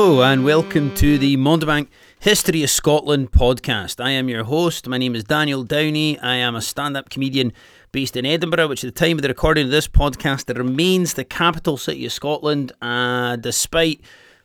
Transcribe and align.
Hello 0.00 0.22
and 0.22 0.44
welcome 0.44 0.94
to 0.94 1.18
the 1.18 1.36
Mountebank 1.36 1.88
History 2.20 2.62
of 2.62 2.70
Scotland 2.70 3.32
podcast. 3.32 4.00
I 4.02 4.10
am 4.10 4.28
your 4.28 4.44
host. 4.44 4.86
My 4.86 4.96
name 4.96 5.16
is 5.16 5.24
Daniel 5.24 5.64
Downey. 5.64 6.16
I 6.20 6.36
am 6.36 6.54
a 6.54 6.62
stand 6.62 6.96
up 6.96 7.10
comedian 7.10 7.52
based 7.90 8.16
in 8.16 8.24
Edinburgh, 8.24 8.68
which 8.68 8.84
at 8.84 8.94
the 8.94 9.06
time 9.06 9.18
of 9.18 9.22
the 9.22 9.28
recording 9.28 9.64
of 9.64 9.72
this 9.72 9.88
podcast, 9.88 10.48
it 10.48 10.56
remains 10.56 11.14
the 11.14 11.24
capital 11.24 11.76
city 11.76 12.06
of 12.06 12.12
Scotland, 12.12 12.70
uh, 12.80 13.34
despite 13.34 14.00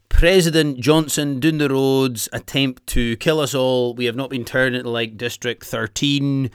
President 0.10 0.80
Johnson 0.80 1.40
doing 1.40 1.60
the 1.60 1.70
road's 1.70 2.28
attempt 2.34 2.88
to 2.88 3.16
kill 3.18 3.40
us 3.40 3.54
all. 3.54 3.94
We 3.94 4.06
have 4.06 4.16
not 4.16 4.32
been 4.32 4.46
turned 4.46 4.76
into 4.76 4.90
like 4.90 5.18
District 5.18 5.64
13. 5.64 6.50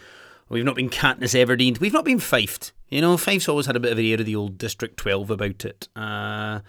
We've 0.49 0.65
not 0.65 0.75
been 0.75 0.91
Katniss 0.91 1.37
Everdeen. 1.37 1.79
We've 1.79 1.93
not 1.93 2.05
been 2.05 2.19
Fifed. 2.19 2.73
You 2.89 3.01
know, 3.03 3.17
Fife's 3.17 3.49
always 3.49 3.67
had 3.67 3.77
a 3.77 3.81
bit 3.81 3.93
of 3.93 3.99
an 3.99 4.05
air 4.05 4.19
of 4.19 4.27
the 4.27 4.35
old 4.35 4.59
District 4.59 4.97
12 4.97 5.31
about 5.31 5.65
it. 5.65 5.87
Uh, 5.95 6.61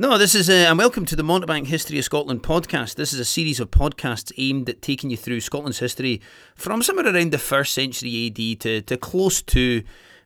no, 0.00 0.16
this 0.16 0.34
is, 0.34 0.48
uh, 0.48 0.64
and 0.70 0.78
welcome 0.78 1.04
to 1.04 1.14
the 1.14 1.22
Mountebank 1.22 1.66
History 1.66 1.98
of 1.98 2.06
Scotland 2.06 2.42
podcast. 2.42 2.94
This 2.94 3.12
is 3.12 3.20
a 3.20 3.24
series 3.26 3.60
of 3.60 3.70
podcasts 3.70 4.32
aimed 4.38 4.66
at 4.70 4.80
taking 4.80 5.10
you 5.10 5.16
through 5.18 5.40
Scotland's 5.40 5.78
history 5.78 6.22
from 6.54 6.82
somewhere 6.82 7.14
around 7.14 7.32
the 7.32 7.38
first 7.38 7.74
century 7.74 8.28
AD 8.28 8.60
to, 8.60 8.80
to 8.80 8.96
close 8.96 9.42
to 9.42 9.82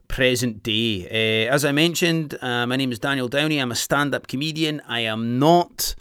present 0.07 0.63
day. 0.63 1.09
Uh, 1.11 1.53
as 1.53 1.65
I 1.65 1.73
mentioned, 1.73 2.39
uh, 2.41 2.69
my 2.69 2.77
name 2.77 2.93
is 2.93 3.01
Daniel 3.01 3.27
Downey. 3.27 3.59
I'm 3.59 3.73
a 3.73 3.75
stand 3.75 4.15
up 4.15 4.29
comedian. 4.29 4.81
I 4.87 5.01
am 5.01 5.41
not 5.41 5.97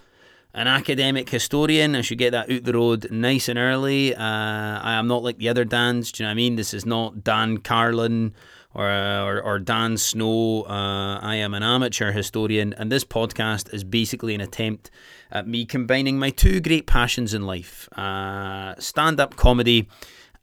an 0.54 0.68
academic 0.68 1.32
historian. 1.32 1.96
I 1.96 2.02
should 2.02 2.20
get 2.20 2.30
that 2.30 2.52
out 2.52 2.64
the 2.66 2.74
road 2.74 3.08
nice 3.10 3.50
and 3.50 3.58
early. 3.58 4.16
Uh, 4.16 4.22
I 4.22 4.94
am 4.94 5.08
not 5.08 5.24
like 5.24 5.40
the 5.40 5.50
other 5.50 5.66
Dans. 5.66 6.12
Do 6.12 6.22
you 6.22 6.28
know 6.28 6.30
what 6.30 6.34
I 6.34 6.36
mean? 6.36 6.58
This 6.58 6.76
is 6.76 6.86
not 6.86 7.24
Dan 7.24 7.58
Carlin 7.58 8.36
or, 8.74 8.90
or, 8.90 9.42
or 9.42 9.60
Dan 9.60 9.98
Snow. 9.98 10.64
Uh, 10.64 11.20
I 11.20 11.36
am 11.36 11.54
an 11.54 11.64
amateur 11.64 12.12
historian, 12.12 12.74
and 12.74 12.92
this 12.92 13.04
podcast 13.04 13.74
is 13.74 13.84
basically 13.84 14.36
an 14.36 14.42
attempt 14.42 14.90
at 15.32 15.48
me 15.48 15.66
combining 15.66 16.20
my 16.20 16.30
two 16.30 16.60
great 16.60 16.86
passions 16.88 17.34
in 17.34 17.44
life 17.44 17.90
uh, 17.98 18.76
stand 18.80 19.20
up 19.20 19.36
comedy 19.36 19.88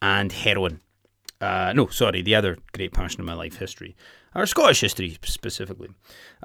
and 0.03 0.33
heroin. 0.33 0.81
Uh, 1.41 1.73
no, 1.75 1.87
sorry, 1.87 2.23
the 2.23 2.35
other 2.35 2.59
great 2.73 2.93
passion 2.93 3.21
in 3.21 3.27
my 3.27 3.35
life, 3.35 3.57
history. 3.57 3.97
Or 4.35 4.47
Scottish 4.47 4.81
history 4.81 5.19
specifically. 5.25 5.89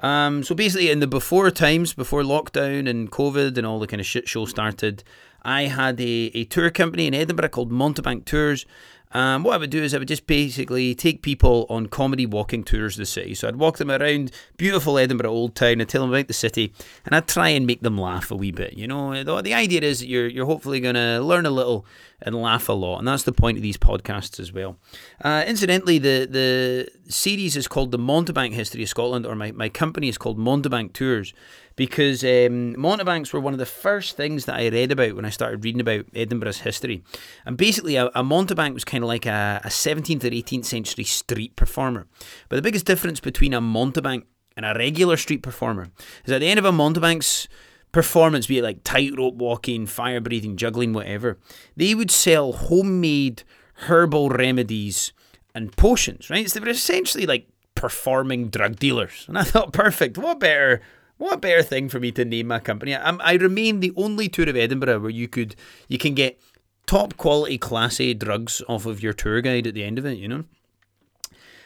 Um, 0.02 0.42
so 0.42 0.54
basically, 0.54 0.90
in 0.90 0.98
the 0.98 1.06
before 1.06 1.50
times, 1.52 1.94
before 1.94 2.22
lockdown 2.22 2.88
and 2.88 3.12
COVID 3.12 3.56
and 3.56 3.66
all 3.66 3.78
the 3.78 3.86
kind 3.86 4.00
of 4.00 4.06
shit 4.06 4.28
show 4.28 4.44
started, 4.46 5.04
I 5.42 5.62
had 5.66 6.00
a, 6.00 6.30
a 6.34 6.44
tour 6.46 6.70
company 6.70 7.06
in 7.06 7.14
Edinburgh 7.14 7.50
called 7.50 7.70
Mountebank 7.70 8.24
Tours, 8.24 8.66
um, 9.12 9.44
what 9.44 9.54
I 9.54 9.58
would 9.58 9.70
do 9.70 9.82
is 9.82 9.94
I 9.94 9.98
would 9.98 10.08
just 10.08 10.26
basically 10.26 10.94
take 10.94 11.22
people 11.22 11.66
on 11.68 11.86
comedy 11.86 12.26
walking 12.26 12.64
tours 12.64 12.94
of 12.94 12.98
the 12.98 13.06
city. 13.06 13.34
So 13.34 13.48
I'd 13.48 13.56
walk 13.56 13.78
them 13.78 13.90
around 13.90 14.32
beautiful 14.56 14.98
Edinburgh 14.98 15.30
Old 15.30 15.54
Town 15.54 15.80
and 15.80 15.88
tell 15.88 16.02
them 16.02 16.10
about 16.12 16.28
the 16.28 16.34
city, 16.34 16.72
and 17.04 17.14
I'd 17.14 17.28
try 17.28 17.48
and 17.50 17.66
make 17.66 17.82
them 17.82 17.96
laugh 17.96 18.30
a 18.30 18.36
wee 18.36 18.50
bit. 18.50 18.74
You 18.74 18.86
know, 18.86 19.22
the, 19.22 19.42
the 19.42 19.54
idea 19.54 19.80
is 19.82 20.04
you're 20.04 20.26
you're 20.26 20.46
hopefully 20.46 20.80
going 20.80 20.96
to 20.96 21.20
learn 21.20 21.46
a 21.46 21.50
little 21.50 21.86
and 22.20 22.34
laugh 22.34 22.68
a 22.68 22.72
lot, 22.72 22.98
and 22.98 23.06
that's 23.06 23.22
the 23.22 23.32
point 23.32 23.58
of 23.58 23.62
these 23.62 23.76
podcasts 23.76 24.40
as 24.40 24.52
well. 24.52 24.76
Uh, 25.22 25.44
incidentally, 25.46 25.98
the 25.98 26.26
the 26.30 26.88
series 27.10 27.56
is 27.56 27.68
called 27.68 27.92
the 27.92 27.98
Mountebank 27.98 28.52
History 28.52 28.82
of 28.82 28.88
Scotland, 28.88 29.26
or 29.26 29.34
my, 29.34 29.52
my 29.52 29.68
company 29.68 30.08
is 30.08 30.18
called 30.18 30.38
Mountebank 30.38 30.92
Tours 30.92 31.32
because 31.76 32.24
um, 32.24 32.78
Mountebanks 32.80 33.32
were 33.32 33.40
one 33.40 33.52
of 33.52 33.58
the 33.58 33.66
first 33.66 34.16
things 34.16 34.46
that 34.46 34.56
I 34.56 34.68
read 34.68 34.90
about 34.90 35.14
when 35.14 35.24
I 35.26 35.30
started 35.30 35.62
reading 35.62 35.80
about 35.80 36.06
Edinburgh's 36.14 36.60
history. 36.60 37.02
And 37.44 37.56
basically, 37.56 37.96
a, 37.96 38.06
a 38.06 38.24
Mountebank 38.24 38.74
was 38.74 38.84
kind 38.84 39.04
of 39.04 39.08
like 39.08 39.26
a, 39.26 39.60
a 39.62 39.68
17th 39.68 40.24
or 40.24 40.30
18th 40.30 40.64
century 40.64 41.04
street 41.04 41.54
performer. 41.54 42.06
But 42.48 42.56
the 42.56 42.62
biggest 42.62 42.86
difference 42.86 43.20
between 43.20 43.54
a 43.54 43.60
Mountebank 43.60 44.24
and 44.56 44.64
a 44.64 44.74
regular 44.74 45.18
street 45.18 45.42
performer 45.42 45.88
is 46.24 46.32
at 46.32 46.40
the 46.40 46.48
end 46.48 46.58
of 46.58 46.64
a 46.64 46.72
Mountebank's 46.72 47.46
performance, 47.92 48.46
be 48.46 48.58
it 48.58 48.62
like 48.64 48.82
tightrope 48.82 49.34
walking, 49.34 49.86
fire 49.86 50.20
breathing, 50.20 50.56
juggling, 50.56 50.92
whatever, 50.92 51.38
they 51.76 51.94
would 51.94 52.10
sell 52.10 52.52
homemade 52.52 53.42
herbal 53.80 54.30
remedies 54.30 55.12
and 55.54 55.76
potions, 55.76 56.30
right? 56.30 56.50
So 56.50 56.58
they 56.58 56.64
were 56.64 56.70
essentially 56.70 57.26
like 57.26 57.48
performing 57.74 58.48
drug 58.48 58.76
dealers. 58.76 59.26
And 59.28 59.38
I 59.38 59.44
thought, 59.44 59.72
perfect, 59.72 60.18
what 60.18 60.40
better 60.40 60.80
what 61.18 61.34
a 61.34 61.38
better 61.38 61.62
thing 61.62 61.88
for 61.88 61.98
me 61.98 62.12
to 62.12 62.24
name 62.24 62.48
my 62.48 62.58
company. 62.58 62.94
I'm, 62.94 63.20
I 63.22 63.34
remain 63.34 63.80
the 63.80 63.92
only 63.96 64.28
tour 64.28 64.48
of 64.48 64.56
Edinburgh 64.56 65.00
where 65.00 65.10
you 65.10 65.28
could 65.28 65.56
you 65.88 65.98
can 65.98 66.14
get 66.14 66.40
top 66.86 67.16
quality 67.16 67.58
class 67.58 68.00
A 68.00 68.14
drugs 68.14 68.62
off 68.68 68.86
of 68.86 69.02
your 69.02 69.12
tour 69.12 69.40
guide 69.40 69.66
at 69.66 69.74
the 69.74 69.84
end 69.84 69.98
of 69.98 70.06
it, 70.06 70.18
you 70.18 70.28
know. 70.28 70.44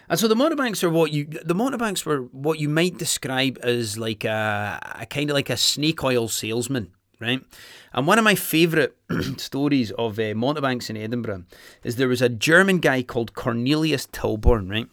And 0.08 0.18
so 0.18 0.26
the 0.26 0.34
Mountebanks 0.34 0.82
are 0.82 0.90
what 0.90 1.12
you 1.12 1.24
the 1.24 1.54
Mountebanks 1.54 2.04
were 2.04 2.22
what 2.32 2.58
you 2.58 2.68
might 2.68 2.98
describe 2.98 3.58
as 3.62 3.96
like 3.96 4.24
a, 4.24 4.78
a 5.00 5.06
kind 5.06 5.30
of 5.30 5.34
like 5.34 5.50
a 5.50 5.56
snake 5.56 6.02
oil 6.02 6.28
salesman, 6.28 6.92
right? 7.20 7.44
And 7.92 8.06
one 8.06 8.18
of 8.18 8.24
my 8.24 8.34
favourite 8.34 8.92
stories 9.36 9.92
of 9.92 10.18
uh, 10.18 10.22
in 10.22 10.96
Edinburgh 10.96 11.44
is 11.84 11.96
there 11.96 12.08
was 12.08 12.22
a 12.22 12.28
German 12.28 12.78
guy 12.78 13.02
called 13.02 13.34
Cornelius 13.34 14.06
Tilborn, 14.06 14.68
right? 14.70 14.88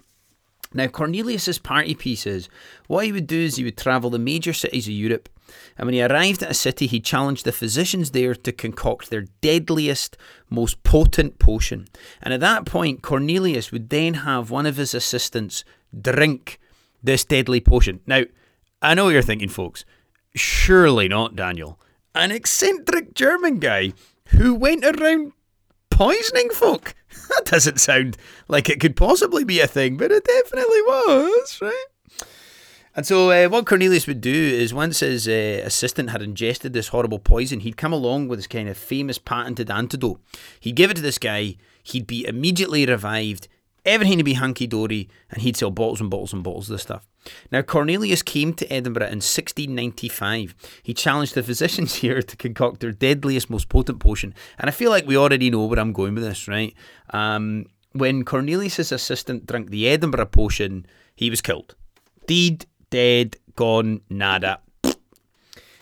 Now, 0.73 0.87
Cornelius's 0.87 1.59
party 1.59 1.95
piece 1.95 2.27
is 2.27 2.49
what 2.87 3.05
he 3.05 3.11
would 3.11 3.27
do 3.27 3.39
is 3.39 3.55
he 3.55 3.63
would 3.63 3.77
travel 3.77 4.09
the 4.09 4.19
major 4.19 4.53
cities 4.53 4.87
of 4.87 4.93
Europe, 4.93 5.29
and 5.77 5.85
when 5.85 5.93
he 5.93 6.01
arrived 6.01 6.43
at 6.43 6.51
a 6.51 6.55
city, 6.55 6.87
he 6.87 6.99
challenged 6.99 7.45
the 7.45 7.51
physicians 7.51 8.11
there 8.11 8.35
to 8.35 8.51
concoct 8.51 9.09
their 9.09 9.25
deadliest, 9.41 10.17
most 10.49 10.83
potent 10.83 11.39
potion. 11.39 11.87
And 12.21 12.33
at 12.33 12.41
that 12.41 12.65
point, 12.65 13.01
Cornelius 13.01 13.71
would 13.71 13.89
then 13.89 14.15
have 14.15 14.51
one 14.51 14.65
of 14.65 14.77
his 14.77 14.93
assistants 14.93 15.63
drink 15.99 16.59
this 17.01 17.23
deadly 17.23 17.61
potion. 17.61 18.01
Now, 18.05 18.23
I 18.81 18.93
know 18.93 19.05
what 19.05 19.13
you're 19.13 19.21
thinking, 19.21 19.49
folks. 19.49 19.85
Surely 20.35 21.07
not, 21.07 21.35
Daniel. 21.35 21.79
An 22.13 22.31
eccentric 22.31 23.13
German 23.13 23.59
guy 23.59 23.93
who 24.29 24.53
went 24.53 24.83
around 24.83 25.31
poisoning 25.97 26.49
folk. 26.51 26.93
That 27.29 27.45
doesn't 27.45 27.81
sound 27.81 28.15
like 28.47 28.69
it 28.69 28.79
could 28.79 28.95
possibly 28.95 29.43
be 29.43 29.59
a 29.59 29.67
thing, 29.67 29.97
but 29.97 30.11
it 30.11 30.23
definitely 30.23 30.81
was, 30.81 31.59
right? 31.61 31.85
And 32.95 33.05
so, 33.05 33.31
uh, 33.31 33.49
what 33.49 33.65
Cornelius 33.65 34.07
would 34.07 34.21
do 34.21 34.33
is 34.33 34.73
once 34.73 35.01
his 35.01 35.27
uh, 35.27 35.61
assistant 35.65 36.11
had 36.11 36.21
ingested 36.21 36.71
this 36.71 36.89
horrible 36.89 37.19
poison, 37.19 37.59
he'd 37.61 37.75
come 37.75 37.91
along 37.91 38.27
with 38.27 38.39
this 38.39 38.47
kind 38.47 38.69
of 38.69 38.77
famous 38.77 39.17
patented 39.17 39.69
antidote. 39.69 40.21
He'd 40.59 40.75
give 40.75 40.89
it 40.89 40.95
to 40.95 41.01
this 41.01 41.17
guy, 41.17 41.57
he'd 41.83 42.07
be 42.07 42.25
immediately 42.25 42.85
revived, 42.85 43.49
everything 43.85 44.17
would 44.17 44.25
be 44.25 44.33
hunky 44.33 44.67
dory, 44.67 45.09
and 45.29 45.41
he'd 45.41 45.57
sell 45.57 45.71
bottles 45.71 45.99
and 45.99 46.09
bottles 46.09 46.33
and 46.33 46.43
bottles 46.43 46.69
of 46.69 46.75
this 46.75 46.83
stuff. 46.83 47.07
Now, 47.51 47.61
Cornelius 47.61 48.21
came 48.21 48.53
to 48.53 48.71
Edinburgh 48.71 49.07
in 49.07 49.21
1695. 49.21 50.55
He 50.83 50.93
challenged 50.93 51.35
the 51.35 51.43
physicians 51.43 51.95
here 52.03 52.21
to 52.21 52.37
concoct 52.37 52.79
their 52.79 52.91
deadliest, 52.91 53.49
most 53.49 53.69
potent 53.69 53.99
potion. 53.99 54.33
And 54.59 54.69
I 54.69 54.71
feel 54.71 54.91
like 54.91 55.07
we 55.07 55.17
already 55.17 55.49
know 55.49 55.65
where 55.65 55.79
I'm 55.79 55.93
going 55.93 56.15
with 56.15 56.23
this, 56.23 56.47
right? 56.47 56.73
Um, 57.11 57.65
when 57.93 58.25
Cornelius's 58.25 58.91
assistant 58.91 59.45
drank 59.45 59.69
the 59.69 59.87
Edinburgh 59.87 60.27
potion, 60.27 60.85
he 61.15 61.29
was 61.29 61.41
killed. 61.41 61.75
Deed, 62.27 62.65
dead, 62.89 63.37
gone, 63.55 64.01
nada. 64.09 64.59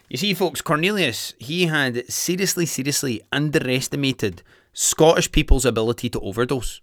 You 0.09 0.17
see, 0.17 0.33
folks, 0.33 0.62
Cornelius, 0.62 1.33
he 1.39 1.66
had 1.66 2.07
seriously, 2.12 2.66
seriously 2.66 3.22
underestimated 3.31 4.44
Scottish 4.72 5.31
people's 5.31 5.66
ability 5.66 6.09
to 6.09 6.19
overdose. 6.19 6.81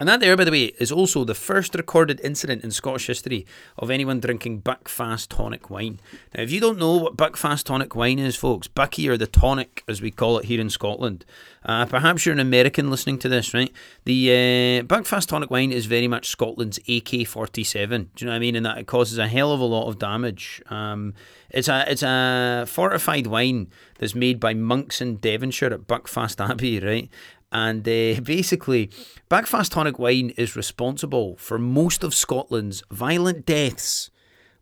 And 0.00 0.08
that 0.08 0.20
there, 0.20 0.34
by 0.34 0.44
the 0.44 0.50
way, 0.50 0.64
is 0.78 0.90
also 0.90 1.24
the 1.24 1.34
first 1.34 1.74
recorded 1.74 2.22
incident 2.24 2.64
in 2.64 2.70
Scottish 2.70 3.06
history 3.06 3.44
of 3.76 3.90
anyone 3.90 4.18
drinking 4.18 4.62
Buckfast 4.62 5.28
tonic 5.28 5.68
wine. 5.68 6.00
Now, 6.34 6.42
if 6.42 6.50
you 6.50 6.58
don't 6.58 6.78
know 6.78 6.96
what 6.96 7.18
Buckfast 7.18 7.64
tonic 7.64 7.94
wine 7.94 8.18
is, 8.18 8.34
folks, 8.34 8.66
Bucky 8.66 9.10
or 9.10 9.18
the 9.18 9.26
tonic, 9.26 9.84
as 9.86 10.00
we 10.00 10.10
call 10.10 10.38
it 10.38 10.46
here 10.46 10.58
in 10.58 10.70
Scotland, 10.70 11.26
uh, 11.66 11.84
perhaps 11.84 12.24
you're 12.24 12.32
an 12.32 12.40
American 12.40 12.90
listening 12.90 13.18
to 13.18 13.28
this, 13.28 13.52
right? 13.52 13.70
The 14.04 14.30
uh, 14.30 14.84
Buckfast 14.86 15.26
tonic 15.26 15.50
wine 15.50 15.70
is 15.70 15.84
very 15.84 16.08
much 16.08 16.28
Scotland's 16.28 16.80
AK 16.88 17.26
47. 17.26 18.10
Do 18.14 18.24
you 18.24 18.26
know 18.26 18.32
what 18.32 18.36
I 18.36 18.38
mean? 18.38 18.56
And 18.56 18.64
that 18.64 18.78
it 18.78 18.86
causes 18.86 19.18
a 19.18 19.28
hell 19.28 19.52
of 19.52 19.60
a 19.60 19.64
lot 19.64 19.86
of 19.86 19.98
damage. 19.98 20.62
Um, 20.70 21.12
it's 21.50 21.68
a 21.68 21.84
it's 21.90 22.02
a 22.02 22.64
fortified 22.66 23.26
wine 23.26 23.68
that's 23.98 24.14
made 24.14 24.40
by 24.40 24.54
monks 24.54 25.02
in 25.02 25.16
Devonshire 25.16 25.74
at 25.74 25.80
Buckfast 25.80 26.40
Abbey, 26.48 26.80
right? 26.80 27.10
And 27.52 27.86
uh, 27.86 28.20
basically, 28.22 28.90
Buckfast 29.30 29.72
Tonic 29.72 29.98
Wine 29.98 30.30
is 30.36 30.56
responsible 30.56 31.36
for 31.36 31.58
most 31.58 32.04
of 32.04 32.14
Scotland's 32.14 32.82
violent 32.90 33.46
deaths, 33.46 34.10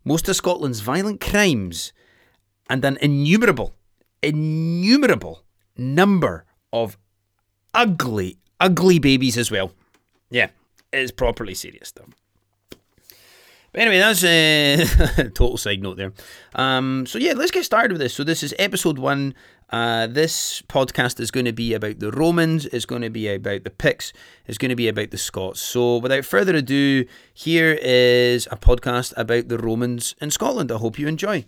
most 0.03 0.27
of 0.29 0.35
Scotland's 0.35 0.79
violent 0.81 1.21
crimes, 1.21 1.93
and 2.69 2.83
an 2.85 2.97
innumerable, 3.01 3.75
innumerable 4.21 5.43
number 5.77 6.45
of 6.71 6.97
ugly, 7.73 8.37
ugly 8.59 8.99
babies 8.99 9.37
as 9.37 9.51
well. 9.51 9.71
Yeah, 10.29 10.49
it's 10.91 11.11
properly 11.11 11.53
serious 11.53 11.89
stuff. 11.89 12.09
But 13.71 13.81
anyway, 13.81 13.99
that's 13.99 14.23
a 14.23 15.29
total 15.35 15.57
side 15.57 15.83
note 15.83 15.97
there. 15.97 16.13
Um, 16.55 17.05
so 17.05 17.19
yeah, 17.19 17.33
let's 17.33 17.51
get 17.51 17.65
started 17.65 17.91
with 17.91 18.01
this. 18.01 18.13
So 18.13 18.23
this 18.23 18.41
is 18.41 18.53
episode 18.57 18.97
one. 18.97 19.35
Uh, 19.71 20.07
this 20.07 20.63
podcast 20.63 21.19
is 21.19 21.29
going 21.29 21.45
to 21.45 21.53
be 21.53 21.73
about 21.73 21.99
the 21.99 22.11
Romans. 22.11 22.65
It's 22.67 22.85
going 22.85 23.03
to 23.03 23.09
be 23.09 23.27
about 23.27 23.63
the 23.63 23.69
Picts. 23.69 24.13
It's 24.47 24.57
going 24.57 24.69
to 24.69 24.75
be 24.75 24.87
about 24.87 25.11
the 25.11 25.17
Scots. 25.17 25.59
So 25.59 25.97
without 25.97 26.25
further 26.25 26.55
ado, 26.55 27.05
here 27.33 27.77
is 27.81 28.47
a 28.51 28.57
podcast 28.57 29.13
about 29.15 29.47
the 29.47 29.59
Romans 29.59 30.15
in 30.19 30.31
Scotland. 30.31 30.71
I 30.71 30.77
hope 30.77 30.97
you 30.97 31.07
enjoy. 31.07 31.45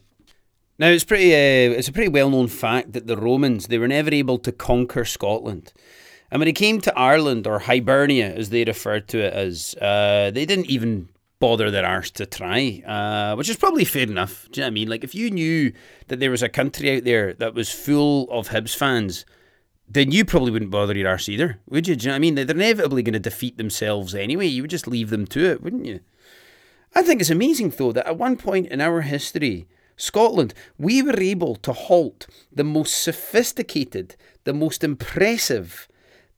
Now 0.78 0.88
it's 0.88 1.04
pretty. 1.04 1.32
Uh, 1.34 1.78
it's 1.78 1.88
a 1.88 1.92
pretty 1.92 2.10
well-known 2.10 2.48
fact 2.48 2.94
that 2.94 3.08
the 3.08 3.18
Romans 3.18 3.68
they 3.68 3.78
were 3.78 3.88
never 3.88 4.14
able 4.14 4.40
to 4.40 4.52
conquer 4.52 5.06
Scotland, 5.06 5.74
and 6.32 6.40
when 6.40 6.48
it 6.48 6.54
came 6.54 6.82
to 6.82 6.98
Ireland 6.98 7.46
or 7.46 7.60
Hibernia, 7.60 8.34
as 8.34 8.50
they 8.50 8.64
referred 8.64 9.08
to 9.10 9.20
it 9.20 9.34
as, 9.34 9.76
uh, 9.76 10.32
they 10.34 10.46
didn't 10.46 10.72
even 10.72 11.10
bother 11.42 11.70
their 11.70 11.86
arse 11.86 12.12
to 12.12 12.26
try, 12.26 12.82
uh, 12.88 13.36
which 13.36 13.50
is 13.50 13.58
probably 13.58 13.84
fair 13.84 14.04
enough. 14.04 14.48
Do 14.52 14.60
you 14.60 14.62
know 14.62 14.68
what 14.68 14.72
I 14.72 14.74
mean? 14.74 14.90
Like 14.90 15.04
if 15.04 15.14
you 15.14 15.30
knew 15.30 15.74
that 16.08 16.22
there 16.22 16.32
was 16.32 16.42
a 16.42 16.48
country 16.48 16.96
out 16.96 17.04
there 17.04 17.34
that 17.34 17.54
was 17.54 17.70
full 17.70 18.32
of 18.32 18.48
Hibs 18.48 18.74
fans, 18.74 19.26
then 19.90 20.12
you 20.12 20.24
probably 20.24 20.52
wouldn't 20.52 20.72
bother 20.72 20.98
your 20.98 21.10
arse 21.10 21.28
either, 21.28 21.60
would 21.68 21.90
you? 21.90 21.98
Do 21.98 22.06
you 22.06 22.08
know 22.08 22.14
what 22.14 22.16
I 22.16 22.20
mean? 22.20 22.36
They're 22.36 22.46
inevitably 22.50 23.04
going 23.04 23.14
to 23.14 23.20
defeat 23.20 23.58
themselves 23.58 24.16
anyway. 24.16 24.46
You 24.48 24.62
would 24.64 24.72
just 24.72 24.88
leave 24.88 25.10
them 25.10 25.28
to 25.28 25.44
it, 25.44 25.62
wouldn't 25.62 25.86
you? 25.86 26.00
I 26.96 27.02
think 27.02 27.20
it's 27.20 27.30
amazing 27.30 27.72
though 27.72 27.92
that 27.92 28.08
at 28.08 28.18
one 28.18 28.38
point 28.38 28.68
in 28.68 28.80
our 28.80 29.02
history 29.02 29.68
Scotland, 30.02 30.54
we 30.80 31.02
were 31.02 31.20
able 31.20 31.56
to 31.58 31.74
halt 31.74 32.26
the 32.52 32.64
most 32.64 33.04
sophisticated, 33.04 34.16
the 34.46 34.54
most 34.54 34.84
impressive, 34.84 35.88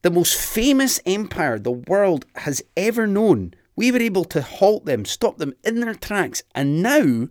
the 0.02 0.12
most 0.12 0.36
famous 0.36 1.00
empire 1.06 1.58
the 1.58 1.72
world 1.72 2.26
has 2.36 2.62
ever 2.76 3.08
known. 3.08 3.54
We 3.76 3.92
were 3.92 4.00
able 4.00 4.26
to 4.26 4.42
halt 4.42 4.86
them, 4.86 5.06
stop 5.06 5.38
them 5.38 5.54
in 5.64 5.80
their 5.80 5.96
tracks, 5.96 6.44
and 6.54 6.84
now 6.84 7.30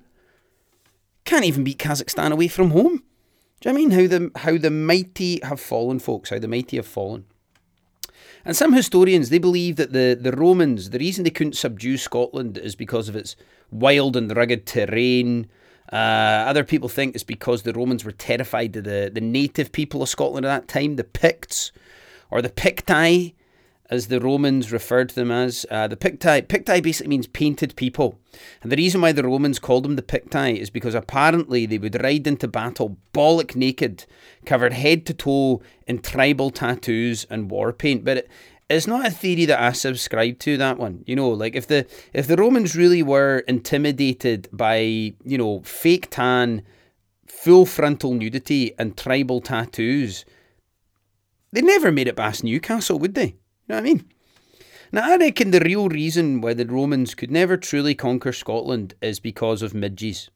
can't 1.24 1.44
even 1.44 1.64
beat 1.64 1.78
Kazakhstan 1.78 2.32
away 2.32 2.48
from 2.48 2.70
home. 2.70 3.04
Do 3.60 3.68
you 3.68 3.70
I 3.70 3.72
mean 3.72 3.92
how 3.92 4.06
the 4.08 4.30
how 4.36 4.58
the 4.58 4.70
mighty 4.70 5.40
have 5.44 5.60
fallen, 5.60 6.00
folks? 6.00 6.30
How 6.30 6.38
the 6.38 6.48
mighty 6.48 6.76
have 6.76 6.86
fallen. 6.86 7.26
And 8.44 8.56
some 8.56 8.72
historians 8.72 9.28
they 9.28 9.38
believe 9.38 9.76
that 9.76 9.92
the, 9.92 10.18
the 10.20 10.32
Romans, 10.32 10.90
the 10.90 10.98
reason 10.98 11.22
they 11.22 11.30
couldn't 11.30 11.56
subdue 11.56 11.96
Scotland 11.96 12.58
is 12.58 12.74
because 12.74 13.08
of 13.08 13.14
its 13.14 13.36
wild 13.70 14.16
and 14.16 14.34
rugged 14.36 14.66
terrain, 14.66 15.48
uh, 15.92 16.46
other 16.46 16.64
people 16.64 16.88
think 16.88 17.14
it's 17.14 17.22
because 17.22 17.62
the 17.62 17.72
Romans 17.72 18.04
were 18.04 18.12
terrified 18.12 18.74
of 18.76 18.84
the, 18.84 19.10
the 19.12 19.20
native 19.20 19.70
people 19.70 20.02
of 20.02 20.08
Scotland 20.08 20.44
at 20.44 20.48
that 20.48 20.68
time, 20.68 20.96
the 20.96 21.04
Picts, 21.04 21.70
or 22.30 22.42
the 22.42 22.48
Picti, 22.48 23.34
as 23.90 24.08
the 24.08 24.20
Romans 24.20 24.72
referred 24.72 25.10
to 25.10 25.14
them 25.14 25.30
as. 25.30 25.66
Uh, 25.70 25.86
the 25.86 25.96
Picti, 25.96 26.42
Picti 26.46 26.82
basically 26.82 27.10
means 27.10 27.26
painted 27.26 27.76
people. 27.76 28.18
And 28.62 28.72
the 28.72 28.76
reason 28.76 29.00
why 29.00 29.12
the 29.12 29.24
Romans 29.24 29.58
called 29.58 29.84
them 29.84 29.96
the 29.96 30.02
Picti 30.02 30.56
is 30.56 30.70
because 30.70 30.94
apparently 30.94 31.66
they 31.66 31.78
would 31.78 32.02
ride 32.02 32.26
into 32.26 32.48
battle 32.48 32.96
bollock 33.12 33.54
naked, 33.54 34.06
covered 34.46 34.72
head 34.72 35.04
to 35.06 35.14
toe 35.14 35.62
in 35.86 36.00
tribal 36.00 36.50
tattoos 36.50 37.26
and 37.28 37.50
war 37.50 37.72
paint. 37.72 38.04
But 38.04 38.18
it, 38.18 38.30
it's 38.70 38.86
not 38.86 39.06
a 39.06 39.10
theory 39.10 39.44
that 39.46 39.60
I 39.60 39.72
subscribe 39.72 40.38
to 40.40 40.56
that 40.56 40.78
one. 40.78 41.04
You 41.06 41.16
know, 41.16 41.28
like 41.28 41.54
if 41.54 41.66
the 41.66 41.86
if 42.14 42.26
the 42.26 42.36
Romans 42.36 42.74
really 42.74 43.02
were 43.02 43.40
intimidated 43.40 44.48
by, 44.52 44.78
you 44.78 45.36
know, 45.36 45.60
fake 45.64 46.08
tan, 46.10 46.62
full 47.26 47.66
frontal 47.66 48.14
nudity 48.14 48.72
and 48.78 48.96
tribal 48.96 49.40
tattoos, 49.40 50.24
they 51.52 51.60
never 51.60 51.92
made 51.92 52.08
it 52.08 52.16
past 52.16 52.42
Newcastle, 52.42 52.98
would 52.98 53.14
they? 53.14 53.36
You 53.68 53.74
know 53.74 53.76
what 53.76 53.80
I 53.80 53.82
mean? 53.82 54.04
Now, 54.92 55.10
I 55.10 55.16
reckon 55.16 55.52
the 55.52 55.60
real 55.60 55.88
reason 55.88 56.40
why 56.40 56.54
the 56.54 56.66
Romans 56.66 57.14
could 57.14 57.30
never 57.30 57.56
truly 57.56 57.94
conquer 57.94 58.32
Scotland 58.32 58.94
is 59.00 59.20
because 59.20 59.62
of 59.62 59.72
midges. 59.72 60.30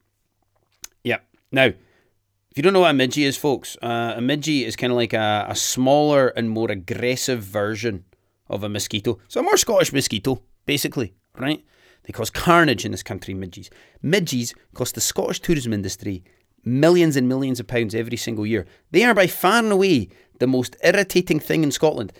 Yeah. 1.05 1.19
Now, 1.53 1.67
if 1.67 2.57
you 2.57 2.63
don't 2.63 2.73
know 2.73 2.81
what 2.81 2.95
a 2.95 2.99
midgie 2.99 3.27
is, 3.27 3.37
folks, 3.37 3.77
uh, 3.83 4.15
a 4.17 4.21
midgie 4.21 4.65
is 4.65 4.77
kind 4.77 4.91
of 4.91 4.97
like 4.97 5.13
a, 5.13 5.47
a 5.49 5.55
smaller 5.55 6.29
and 6.29 6.49
more 6.49 6.71
aggressive 6.71 7.43
version 7.43 8.05
of 8.49 8.63
a 8.63 8.69
mosquito. 8.69 9.19
So 9.29 9.41
a 9.41 9.43
more 9.43 9.59
Scottish 9.59 9.93
mosquito, 9.93 10.43
basically, 10.65 11.13
right? 11.37 11.63
They 12.05 12.13
cause 12.13 12.31
carnage 12.31 12.87
in 12.87 12.93
this 12.93 13.03
country, 13.03 13.35
midges. 13.35 13.69
Midges 14.01 14.55
cost 14.73 14.95
the 14.95 15.01
Scottish 15.03 15.41
tourism 15.41 15.73
industry 15.75 16.25
millions 16.67 17.17
and 17.17 17.29
millions 17.29 17.61
of 17.61 17.67
pounds 17.67 17.95
every 17.95 18.17
single 18.17 18.45
year. 18.45 18.67
They 18.91 19.05
are 19.05 19.15
by 19.15 19.29
far 19.29 19.59
and 19.59 19.73
away 19.73 20.09
the 20.41 20.47
most 20.47 20.77
irritating 20.83 21.41
thing 21.41 21.63
in 21.63 21.71
Scotland. 21.71 22.13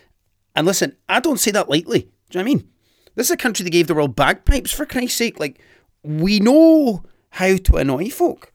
And 0.57 0.67
listen, 0.67 0.97
I 1.09 1.21
don't 1.21 1.39
say 1.39 1.53
that 1.53 1.69
lightly. 1.69 2.01
Do 2.01 2.39
you 2.39 2.45
know 2.45 2.51
what 2.51 2.51
I 2.51 2.55
mean? 2.55 2.69
This 3.15 3.27
is 3.29 3.33
a 3.33 3.37
country 3.37 3.63
that 3.65 3.71
gave 3.71 3.87
the 3.87 3.95
world 3.95 4.17
bagpipes, 4.17 4.73
for 4.73 4.87
Christ's 4.87 5.17
sake. 5.19 5.39
Like, 5.39 5.61
we 6.03 6.41
know 6.41 7.05
how 7.31 7.57
to 7.57 7.77
annoy 7.77 8.11
folk. 8.11 8.53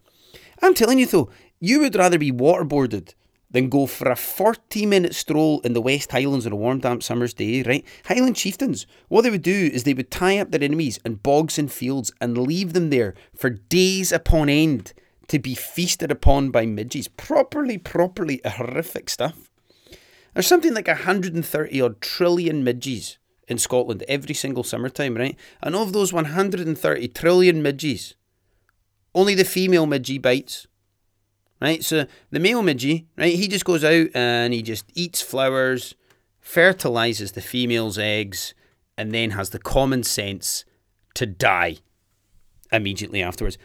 I'm 0.61 0.73
telling 0.73 0.99
you 0.99 1.05
though, 1.05 1.29
you 1.59 1.79
would 1.79 1.95
rather 1.95 2.17
be 2.17 2.31
waterboarded 2.31 3.13
than 3.49 3.69
go 3.69 3.85
for 3.85 4.09
a 4.09 4.15
40 4.15 4.85
minute 4.85 5.13
stroll 5.13 5.59
in 5.61 5.73
the 5.73 5.81
West 5.81 6.11
Highlands 6.11 6.45
on 6.45 6.53
a 6.53 6.55
warm, 6.55 6.79
damp 6.79 7.03
summer's 7.03 7.33
day, 7.33 7.63
right? 7.63 7.85
Highland 8.05 8.35
chieftains, 8.35 8.87
what 9.09 9.21
they 9.21 9.29
would 9.29 9.41
do 9.41 9.69
is 9.71 9.83
they 9.83 9.93
would 9.93 10.09
tie 10.09 10.39
up 10.39 10.51
their 10.51 10.63
enemies 10.63 10.99
in 11.05 11.15
bogs 11.15 11.59
and 11.59 11.71
fields 11.71 12.11
and 12.21 12.37
leave 12.37 12.73
them 12.73 12.89
there 12.89 13.13
for 13.35 13.49
days 13.49 14.11
upon 14.11 14.49
end 14.49 14.93
to 15.27 15.37
be 15.37 15.53
feasted 15.53 16.11
upon 16.11 16.49
by 16.49 16.65
midges. 16.65 17.07
Properly, 17.07 17.77
properly 17.77 18.41
horrific 18.45 19.09
stuff. 19.09 19.50
There's 20.33 20.47
something 20.47 20.73
like 20.73 20.87
130 20.87 21.81
odd 21.81 22.01
trillion 22.01 22.63
midges 22.63 23.17
in 23.47 23.57
Scotland 23.57 24.03
every 24.07 24.33
single 24.33 24.63
summertime, 24.63 25.15
right? 25.15 25.37
And 25.61 25.75
of 25.75 25.93
those 25.93 26.13
130 26.13 27.07
trillion 27.09 27.61
midges, 27.61 28.15
only 29.13 29.35
the 29.35 29.43
female 29.43 29.85
midgie 29.85 30.21
bites 30.21 30.67
right? 31.61 31.83
So 31.85 32.07
the 32.31 32.39
male 32.39 32.63
midgie, 32.63 33.05
right, 33.15 33.35
he 33.35 33.47
just 33.47 33.63
goes 33.63 33.83
out 33.83 34.07
and 34.13 34.53
he 34.53 34.61
just 34.61 34.85
eats 34.95 35.21
flowers, 35.21 35.95
fertilizes 36.39 37.33
the 37.33 37.41
female's 37.41 37.97
eggs, 37.97 38.53
and 38.97 39.13
then 39.13 39.31
has 39.31 39.51
the 39.51 39.59
common 39.59 40.03
sense 40.03 40.65
to 41.13 41.25
die 41.25 41.77
immediately 42.71 43.21
afterwards. 43.21 43.57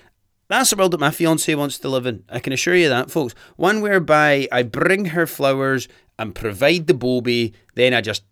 That's 0.49 0.71
the 0.71 0.77
world 0.77 0.93
that 0.93 1.01
my 1.01 1.11
fiance 1.11 1.53
wants 1.55 1.79
to 1.79 1.89
live 1.89 2.07
in. 2.07 2.23
I 2.29 2.39
can 2.39 2.53
assure 2.53 2.77
you 2.77 2.89
that, 2.89 3.11
folks. 3.11 3.35
One 3.57 3.81
whereby 3.81 4.47
I 4.53 4.63
bring 4.63 5.07
her 5.07 5.27
flowers 5.27 5.89
and 6.19 6.35
provide 6.35 6.87
the 6.87 6.95
bobby, 6.95 7.53
then 7.75 7.93
I 7.93 8.01
just 8.01 8.23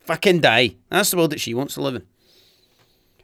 fucking 0.00 0.40
die. 0.40 0.76
That's 0.88 1.10
the 1.10 1.18
world 1.18 1.32
that 1.32 1.40
she 1.40 1.52
wants 1.52 1.74
to 1.74 1.82
live 1.82 1.96
in. 1.96 2.06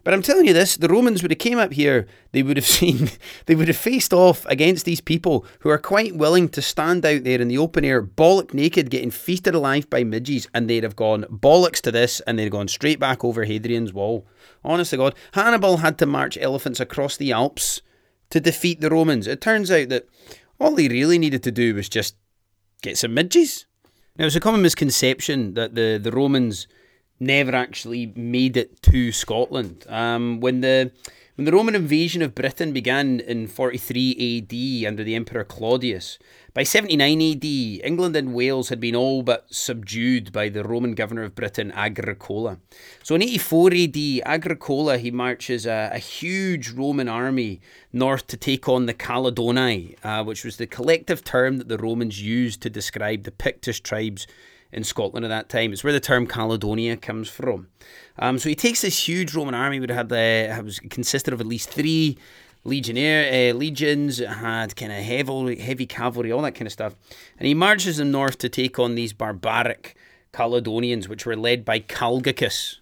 But 0.05 0.13
I'm 0.13 0.21
telling 0.21 0.45
you 0.45 0.53
this, 0.53 0.77
the 0.77 0.89
Romans 0.89 1.23
would 1.23 1.31
have 1.31 1.39
came 1.39 1.59
up 1.59 1.73
here, 1.73 2.07
they 2.33 2.43
would 2.43 2.59
have 2.59 2.67
seen, 2.81 3.09
they 3.47 3.55
would 3.55 3.69
have 3.69 3.77
faced 3.79 4.13
off 4.13 4.45
against 4.45 4.85
these 4.85 5.01
people 5.01 5.47
who 5.61 5.71
are 5.71 5.79
quite 5.79 6.15
willing 6.15 6.51
to 6.51 6.61
stand 6.61 7.07
out 7.07 7.25
there 7.25 7.41
in 7.41 7.49
the 7.49 7.57
open 7.57 7.87
air, 7.87 8.03
bollock 8.03 8.53
naked, 8.53 8.91
getting 8.91 9.11
feasted 9.11 9.55
alive 9.55 9.89
by 9.89 10.05
midges, 10.05 10.47
and 10.53 10.69
they'd 10.69 10.83
have 10.83 10.95
gone 10.95 11.25
bollocks 11.31 11.81
to 11.81 11.91
this, 11.91 12.21
and 12.21 12.39
they'd 12.39 12.45
have 12.45 12.53
gone 12.53 12.69
straight 12.69 13.01
back 13.01 13.25
over 13.25 13.47
Hadrian's 13.47 13.95
Wall. 13.95 14.27
Honest 14.63 14.91
to 14.91 14.99
God, 14.99 15.15
Hannibal 15.33 15.79
had 15.79 15.97
to 15.97 16.05
march 16.05 16.37
elephants 16.37 16.81
across 16.81 17.17
the 17.17 17.33
Alps 17.33 17.81
to 18.35 18.41
defeat 18.41 18.81
the 18.81 18.91
Romans. 18.91 19.29
It 19.29 19.41
turns 19.41 19.71
out 19.71 19.91
that 19.91 20.09
all 20.59 20.75
he 20.75 20.89
really 20.89 21.21
needed 21.21 21.45
to 21.45 21.53
do 21.53 21.73
was 21.73 21.89
just 21.89 22.17
get 22.83 22.99
some 22.99 23.15
midges. 23.15 23.67
Now, 24.19 24.27
it's 24.27 24.35
a 24.35 24.41
common 24.41 24.61
misconception 24.61 25.55
that 25.55 25.77
the, 25.77 26.01
the 26.03 26.11
Romans 26.11 26.67
never 27.21 27.55
actually 27.55 28.13
made 28.17 28.57
it 28.57 28.83
to 28.83 29.13
Scotland. 29.13 29.87
Um, 29.89 30.41
when 30.41 30.63
the 30.63 30.91
when 31.37 31.47
the 31.47 31.53
Roman 31.53 31.75
invasion 31.75 32.23
of 32.23 32.35
Britain 32.35 32.73
began 32.73 33.19
in 33.19 33.49
43 33.49 34.39
AD 34.39 34.87
under 34.87 35.03
the 35.03 35.17
Emperor 35.17 35.43
Claudius, 35.43 36.17
by 36.53 36.63
79 36.63 37.21
AD, 37.21 37.45
England 37.85 38.15
and 38.15 38.33
Wales 38.33 38.69
had 38.69 38.79
been 38.79 38.95
all 38.95 39.23
but 39.25 39.53
subdued 39.53 40.33
by 40.33 40.49
the 40.49 40.63
Roman 40.63 40.95
governor 40.95 41.25
of 41.25 41.35
Britain, 41.35 41.73
Agricola. 41.73 42.59
So 43.03 43.17
in 43.17 43.23
84 43.23 43.73
AD, 43.75 43.97
Agricola 44.25 44.99
he 44.99 45.11
marches 45.11 45.67
a, 45.67 45.91
a 45.93 45.99
huge 45.99 46.71
Roman 46.71 47.09
army 47.09 47.61
north 47.93 48.29
to 48.29 48.37
take 48.37 48.69
on 48.69 48.87
the 48.87 48.95
Caledoni, 48.95 49.97
uh, 50.05 50.23
which 50.23 50.45
was 50.45 50.59
the 50.59 50.69
collective 50.69 51.25
term 51.25 51.59
that 51.59 51.67
the 51.69 51.79
Romans 51.79 52.23
used 52.23 52.63
to 52.63 52.71
describe 52.71 53.25
the 53.25 53.33
Pictish 53.33 53.83
tribes 53.83 54.29
in 54.75 54.85
Scotland 54.85 55.25
at 55.25 55.29
that 55.29 55.49
time. 55.49 55.73
It's 55.73 55.85
where 55.85 55.93
the 55.93 56.01
term 56.01 56.27
Caledonia 56.27 56.97
comes 56.97 57.31
from. 57.31 57.69
Um, 58.19 58.39
so 58.39 58.49
he 58.49 58.55
takes 58.55 58.83
this 58.83 59.09
huge 59.09 59.35
Roman 59.35 59.55
army, 59.55 59.81
would 59.81 59.89
have 59.91 60.11
had 60.11 60.51
uh, 60.59 60.63
was 60.63 60.81
consisted 60.81 61.33
of 61.33 61.41
at 61.41 61.47
least 61.47 61.71
three 61.71 62.19
legionnaire 62.65 63.53
uh, 63.53 63.57
legions. 63.57 64.21
It 64.21 64.29
had 64.29 64.77
kind 64.77 64.93
of 64.93 64.99
heavy 64.99 65.57
heavy 65.57 65.87
cavalry, 65.87 66.33
all 66.33 66.43
that 66.43 66.55
kind 66.55 66.67
of 66.67 66.73
stuff, 66.73 66.95
and 67.39 67.47
he 67.47 67.55
marches 67.55 67.97
them 67.97 68.11
north 68.11 68.37
to 68.39 68.49
take 68.49 68.79
on 68.79 68.97
these 68.97 69.13
barbaric 69.13 69.97
Caledonians, 70.33 71.09
which 71.09 71.25
were 71.25 71.37
led 71.37 71.65
by 71.65 71.79
Calgacus. 71.79 72.79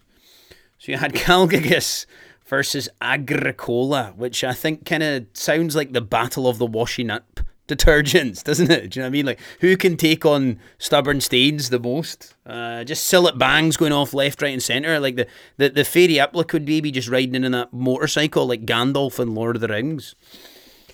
So 0.79 0.91
you 0.91 0.97
had 0.97 1.13
Calgacus 1.13 2.07
versus 2.45 2.89
Agricola, 3.01 4.13
which 4.17 4.43
I 4.43 4.53
think 4.53 4.85
kind 4.85 5.03
of 5.03 5.27
sounds 5.33 5.75
like 5.75 5.93
the 5.93 6.01
Battle 6.01 6.47
of 6.47 6.57
the 6.57 6.65
Washing 6.65 7.11
Up 7.11 7.39
detergents, 7.67 8.43
doesn't 8.43 8.71
it? 8.71 8.91
Do 8.91 8.99
you 8.99 9.01
know 9.01 9.05
what 9.05 9.07
I 9.07 9.11
mean? 9.11 9.25
Like, 9.25 9.39
who 9.61 9.77
can 9.77 9.97
take 9.97 10.25
on 10.25 10.59
stubborn 10.77 11.21
stains 11.21 11.69
the 11.69 11.79
most? 11.79 12.35
Uh, 12.45 12.83
just 12.83 13.11
Cillit 13.11 13.37
Bangs 13.37 13.77
going 13.77 13.93
off 13.93 14.13
left, 14.13 14.41
right, 14.41 14.53
and 14.53 14.61
centre. 14.61 14.99
Like 14.99 15.15
the, 15.15 15.27
the, 15.57 15.69
the 15.69 15.85
fairy 15.85 16.15
Upla 16.15 16.47
could 16.47 16.67
maybe 16.67 16.91
just 16.91 17.09
riding 17.09 17.35
in, 17.35 17.43
in 17.43 17.51
that 17.53 17.73
motorcycle 17.73 18.45
like 18.45 18.65
Gandalf 18.65 19.19
in 19.19 19.33
Lord 19.33 19.55
of 19.55 19.61
the 19.61 19.67
Rings. 19.67 20.15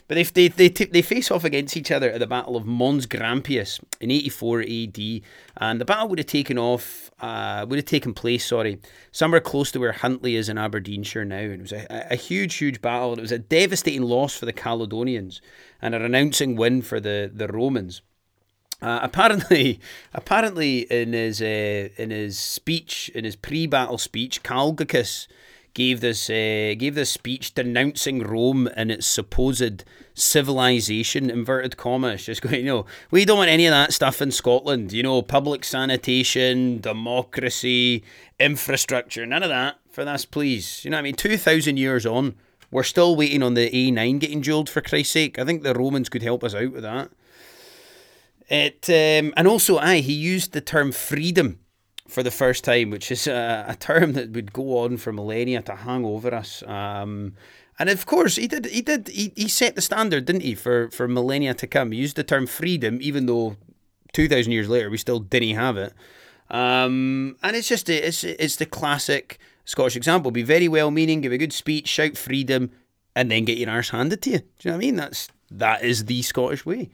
But 0.09 0.15
they 0.15 0.23
they 0.23 0.47
they, 0.47 0.69
they 0.69 1.01
face 1.03 1.29
off 1.29 1.43
against 1.43 1.77
each 1.77 1.91
other 1.91 2.09
at 2.09 2.19
the 2.19 2.25
Battle 2.25 2.57
of 2.57 2.65
Mons 2.65 3.05
Grampius 3.05 3.79
in 4.01 4.09
84 4.09 4.61
AD, 4.61 5.21
and 5.57 5.79
the 5.79 5.85
battle 5.85 6.09
would 6.09 6.17
have 6.17 6.25
taken 6.25 6.57
off 6.57 7.11
uh, 7.19 7.63
would 7.69 7.77
have 7.77 7.85
taken 7.85 8.15
place. 8.15 8.43
Sorry, 8.43 8.79
somewhere 9.11 9.39
close 9.39 9.71
to 9.71 9.79
where 9.79 9.91
Huntly 9.91 10.35
is 10.35 10.49
in 10.49 10.57
Aberdeenshire 10.57 11.25
now. 11.25 11.37
And 11.37 11.53
it 11.53 11.61
was 11.61 11.73
a, 11.73 12.07
a 12.09 12.15
huge, 12.15 12.55
huge 12.55 12.81
battle. 12.81 13.13
It 13.13 13.21
was 13.21 13.31
a 13.31 13.37
devastating 13.37 14.01
loss 14.01 14.35
for 14.35 14.47
the 14.47 14.53
Caledonians 14.53 15.41
and 15.79 15.93
a 15.93 15.99
renouncing 15.99 16.55
win 16.55 16.81
for 16.81 16.99
the 16.99 17.29
the 17.31 17.47
Romans. 17.47 18.01
Uh, 18.81 18.99
apparently, 19.03 19.79
apparently, 20.15 20.91
in 20.91 21.13
his 21.13 21.39
uh, 21.39 21.89
in 21.97 22.09
his 22.09 22.39
speech, 22.39 23.11
in 23.13 23.25
his 23.25 23.35
pre-battle 23.35 23.99
speech, 23.99 24.41
Calgacus 24.41 25.27
gave 25.73 26.01
this 26.01 26.29
uh, 26.29 26.73
gave 26.77 26.95
this 26.95 27.09
speech 27.09 27.53
denouncing 27.53 28.21
Rome 28.21 28.69
and 28.75 28.91
its 28.91 29.07
supposed 29.07 29.83
civilization 30.13 31.29
inverted 31.29 31.77
commas 31.77 32.25
just 32.25 32.41
going 32.43 32.55
you 32.55 32.63
know 32.63 32.85
we 33.11 33.25
don't 33.25 33.37
want 33.37 33.49
any 33.49 33.65
of 33.65 33.71
that 33.71 33.93
stuff 33.93 34.21
in 34.21 34.31
Scotland 34.31 34.91
you 34.91 35.03
know 35.03 35.21
public 35.21 35.63
sanitation 35.63 36.79
democracy 36.79 38.03
infrastructure 38.39 39.25
none 39.25 39.43
of 39.43 39.49
that 39.49 39.79
for 39.91 40.03
us 40.03 40.25
please. 40.25 40.83
You 40.83 40.91
know 40.91 40.97
I 40.97 41.01
mean? 41.01 41.15
2000 41.15 41.77
years 41.77 42.05
on 42.05 42.35
we're 42.71 42.83
still 42.83 43.15
waiting 43.15 43.41
on 43.41 43.55
the 43.55 43.69
A9 43.69 44.19
getting 44.19 44.41
dualled 44.41 44.69
for 44.69 44.81
Christ's 44.81 45.13
sake. 45.13 45.39
I 45.39 45.45
think 45.45 45.63
the 45.63 45.73
Romans 45.73 46.07
could 46.07 46.21
help 46.21 46.43
us 46.43 46.53
out 46.53 46.71
with 46.71 46.83
that. 46.83 47.09
It 48.47 48.89
um, 48.89 49.33
and 49.37 49.47
also 49.47 49.77
I 49.77 49.99
he 49.99 50.13
used 50.13 50.53
the 50.53 50.61
term 50.61 50.91
freedom 50.91 51.59
for 52.09 52.23
the 52.23 52.31
first 52.31 52.63
time, 52.63 52.89
which 52.89 53.11
is 53.11 53.27
a, 53.41 53.65
a, 53.67 53.75
term 53.75 54.13
that 54.13 54.31
would 54.31 54.51
go 54.51 54.79
on 54.79 54.97
for 54.97 55.13
millennia 55.13 55.61
to 55.63 55.75
hang 55.75 56.05
over 56.05 56.33
us. 56.33 56.63
Um, 56.63 57.33
and 57.79 57.89
of 57.89 58.05
course, 58.05 58.35
he 58.35 58.47
did. 58.47 58.65
He 58.65 58.81
did. 58.81 59.07
He, 59.07 59.31
he 59.35 59.47
set 59.47 59.75
the 59.75 59.81
standard, 59.81 60.25
didn't 60.25 60.41
he, 60.41 60.53
for 60.53 60.89
for 60.91 61.07
millennia 61.07 61.53
to 61.53 61.67
come? 61.67 61.91
He 61.93 61.99
used 61.99 62.17
the 62.17 62.25
term 62.25 62.45
freedom, 62.45 62.99
even 63.01 63.25
though 63.25 63.55
two 64.11 64.27
thousand 64.27 64.51
years 64.51 64.67
later 64.67 64.89
we 64.89 64.97
still 64.97 65.19
didn't 65.19 65.55
have 65.55 65.77
it. 65.77 65.93
Um, 66.49 67.37
and 67.41 67.55
it's 67.55 67.69
just 67.69 67.89
it's 67.89 68.25
it's 68.25 68.57
the 68.57 68.65
classic 68.65 69.39
Scottish 69.63 69.95
example. 69.95 70.31
Be 70.31 70.43
very 70.43 70.67
well 70.67 70.91
meaning, 70.91 71.21
give 71.21 71.31
a 71.31 71.37
good 71.37 71.53
speech, 71.53 71.87
shout 71.87 72.17
freedom, 72.17 72.71
and 73.15 73.31
then 73.31 73.45
get 73.45 73.57
your 73.57 73.69
arse 73.69 73.91
handed 73.91 74.21
to 74.23 74.31
you. 74.31 74.39
Do 74.39 74.45
you 74.61 74.71
know 74.71 74.77
what 74.77 74.83
I 74.83 74.85
mean? 74.85 74.95
That's 74.97 75.29
that 75.51 75.83
is 75.83 76.05
the 76.05 76.21
Scottish 76.21 76.65
way. 76.65 76.89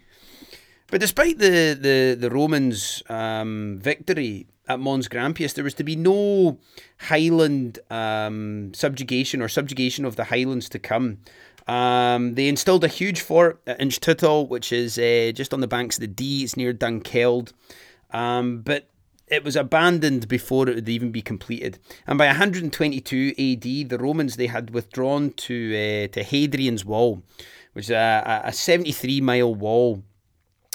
But 0.88 1.00
despite 1.02 1.40
the 1.40 1.78
the 1.80 2.18
the 2.20 2.30
Romans' 2.30 3.02
um, 3.10 3.80
victory, 3.82 4.48
at 4.68 4.80
Mons 4.80 5.08
Grampius, 5.08 5.54
there 5.54 5.64
was 5.64 5.74
to 5.76 5.84
be 5.84 5.96
no 5.96 6.58
Highland 7.00 7.80
um, 7.90 8.74
subjugation 8.74 9.42
or 9.42 9.48
subjugation 9.48 10.06
of 10.06 10.16
the 10.16 10.26
Highlands 10.26 10.70
to 10.70 10.80
come. 10.80 11.20
Um, 11.68 12.36
they 12.36 12.48
installed 12.48 12.84
a 12.84 12.88
huge 12.88 13.22
fort 13.22 13.62
at 13.66 13.80
Inchtuthil, 13.80 14.50
which 14.50 14.72
is 14.72 14.98
uh, 14.98 15.32
just 15.34 15.54
on 15.54 15.62
the 15.62 15.68
banks 15.68 15.98
of 15.98 16.02
the 16.02 16.08
Dee. 16.08 16.44
It's 16.44 16.56
near 16.56 16.74
Dunkeld. 16.74 17.54
Um, 18.12 18.62
but 18.62 18.88
it 19.28 19.44
was 19.44 19.56
abandoned 19.56 20.28
before 20.28 20.70
it 20.70 20.76
would 20.76 20.90
even 20.90 21.12
be 21.12 21.22
completed. 21.22 21.80
And 22.06 22.18
by 22.18 22.28
122 22.28 23.30
AD, 23.30 23.90
the 23.90 23.98
Romans 24.00 24.36
they 24.36 24.48
had 24.48 24.72
withdrawn 24.72 25.32
to 25.32 25.74
uh, 25.74 26.14
to 26.14 26.24
Hadrian's 26.24 26.86
Wall, 26.86 27.24
which 27.74 27.86
is 27.86 27.92
a, 27.92 28.42
a 28.46 28.54
73 28.54 29.22
mile 29.22 29.54
wall 29.54 30.04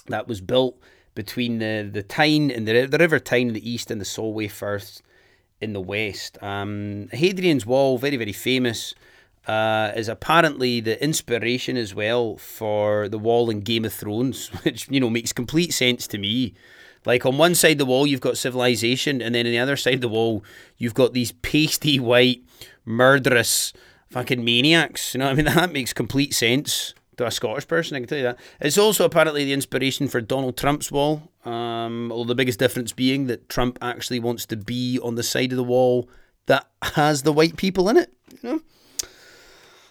that 0.09 0.27
was 0.27 0.41
built 0.41 0.79
between 1.21 1.59
the, 1.59 1.87
the 1.93 2.03
Tyne 2.03 2.51
and 2.51 2.67
the, 2.67 2.87
the 2.87 2.97
River 2.97 3.19
Tyne 3.19 3.49
in 3.49 3.53
the 3.53 3.71
east 3.71 3.91
and 3.91 4.01
the 4.01 4.07
Solway 4.07 4.49
Firth 4.49 5.03
in 5.61 5.75
the 5.75 5.81
west. 5.81 6.43
Um, 6.43 7.11
Hadrian's 7.13 7.67
Wall, 7.67 7.99
very, 7.99 8.17
very 8.17 8.33
famous, 8.33 8.95
uh, 9.47 9.93
is 9.95 10.09
apparently 10.09 10.81
the 10.81 11.03
inspiration 11.05 11.77
as 11.77 11.95
well 11.95 12.39
for 12.39 13.07
the 13.07 13.19
wall 13.19 13.51
in 13.51 13.61
Game 13.61 13.85
of 13.85 13.93
Thrones, 13.93 14.49
which, 14.63 14.89
you 14.89 14.99
know, 14.99 15.11
makes 15.11 15.35
complete 15.35 15.75
sense 15.75 16.07
to 16.07 16.17
me. 16.17 16.55
Like 17.05 17.27
on 17.27 17.37
one 17.37 17.55
side 17.55 17.73
of 17.73 17.79
the 17.79 17.85
wall, 17.85 18.07
you've 18.07 18.23
got 18.23 18.39
civilization, 18.39 19.21
and 19.21 19.35
then 19.35 19.45
on 19.45 19.53
the 19.53 19.59
other 19.59 19.77
side 19.77 19.97
of 19.97 20.01
the 20.01 20.09
wall, 20.09 20.43
you've 20.79 20.95
got 20.95 21.13
these 21.13 21.33
pasty 21.33 22.01
white, 22.01 22.43
murderous 22.87 23.75
fucking 24.09 24.43
maniacs. 24.43 25.13
You 25.13 25.19
know 25.19 25.27
what 25.27 25.33
I 25.33 25.43
mean? 25.43 25.45
That 25.55 25.73
makes 25.73 25.93
complete 25.93 26.33
sense 26.33 26.95
to 27.21 27.27
a 27.27 27.31
Scottish 27.31 27.69
person, 27.69 27.97
I 27.97 28.01
can 28.01 28.09
tell 28.09 28.19
you 28.19 28.25
that. 28.25 28.39
It's 28.61 28.79
also 28.79 29.05
apparently 29.05 29.45
the 29.45 29.53
inspiration 29.53 30.09
for 30.09 30.21
Donald 30.21 30.57
Trump's 30.57 30.91
wall, 30.91 31.31
um, 31.45 32.11
although 32.11 32.29
the 32.29 32.35
biggest 32.35 32.59
difference 32.59 32.93
being 32.93 33.27
that 33.27 33.49
Trump 33.49 33.79
actually 33.81 34.19
wants 34.19 34.47
to 34.47 34.57
be 34.57 34.99
on 35.01 35.15
the 35.15 35.23
side 35.23 35.53
of 35.53 35.57
the 35.57 35.65
wall 35.65 36.09
that 36.47 36.67
has 36.83 37.23
the 37.23 37.33
white 37.33 37.57
people 37.57 37.89
in 37.89 37.97
it. 37.97 38.13
You 38.43 38.63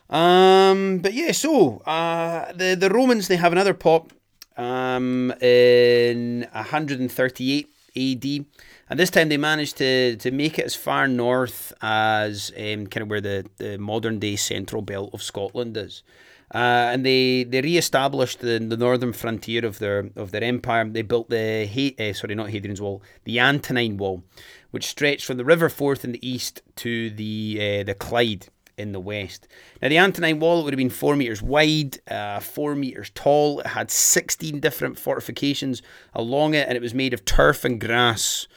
know? 0.10 0.16
Um, 0.16 1.00
but 1.00 1.14
yeah, 1.14 1.32
so 1.32 1.78
uh, 1.80 2.52
the 2.54 2.76
the 2.76 2.90
Romans 2.90 3.28
they 3.28 3.36
have 3.36 3.52
another 3.52 3.76
pop 3.76 4.12
um, 4.58 5.32
in 5.40 6.48
138 6.52 7.70
AD, 7.96 8.46
and 8.90 9.00
this 9.00 9.12
time 9.12 9.30
they 9.30 9.38
managed 9.38 9.78
to 9.78 10.16
to 10.16 10.32
make 10.32 10.58
it 10.58 10.66
as 10.66 10.76
far 10.76 11.08
north 11.08 11.74
as 11.84 12.52
um, 12.58 12.88
kind 12.88 13.04
of 13.04 13.10
where 13.10 13.22
the, 13.22 13.46
the 13.58 13.78
modern 13.78 14.18
day 14.18 14.36
central 14.36 14.82
belt 14.82 15.12
of 15.14 15.22
Scotland 15.22 15.78
is. 15.78 16.02
Uh, 16.52 16.90
and 16.94 17.06
they, 17.06 17.44
they 17.44 17.62
re-established 17.62 18.40
the, 18.40 18.58
the 18.58 18.78
northern 18.78 19.14
frontier 19.14 19.64
of 19.64 19.78
their 19.78 20.10
of 20.16 20.32
their 20.32 20.44
empire. 20.44 20.84
They 20.90 21.04
built 21.04 21.30
the 21.30 21.94
uh, 22.00 22.14
sorry 22.14 22.34
not 22.34 22.50
Hadrian's 22.50 22.82
Wall, 22.82 23.04
the 23.24 23.40
Antonine 23.40 23.98
Wall, 23.98 24.24
which 24.72 24.88
stretched 24.88 25.26
from 25.26 25.38
the 25.38 25.46
River 25.46 25.70
Forth 25.70 26.04
in 26.04 26.12
the 26.12 26.28
east 26.28 26.64
to 26.78 27.12
the 27.12 27.58
uh, 27.62 27.84
the 27.84 27.94
Clyde 27.94 28.48
in 28.78 28.94
the 28.94 29.00
west. 29.00 29.48
Now 29.80 29.90
the 29.90 30.00
Antonine 30.00 30.40
Wall 30.40 30.64
would 30.64 30.74
have 30.74 30.78
been 30.78 30.90
four 30.90 31.16
meters 31.16 31.42
wide, 31.42 32.00
uh, 32.10 32.40
four 32.40 32.74
meters 32.74 33.12
tall. 33.14 33.60
It 33.60 33.68
had 33.68 33.92
sixteen 33.92 34.60
different 34.60 34.98
fortifications 34.98 35.84
along 36.14 36.56
it, 36.56 36.68
and 36.68 36.76
it 36.76 36.82
was 36.82 36.96
made 36.96 37.14
of 37.14 37.26
turf 37.26 37.64
and 37.64 37.80
grass. 37.80 38.48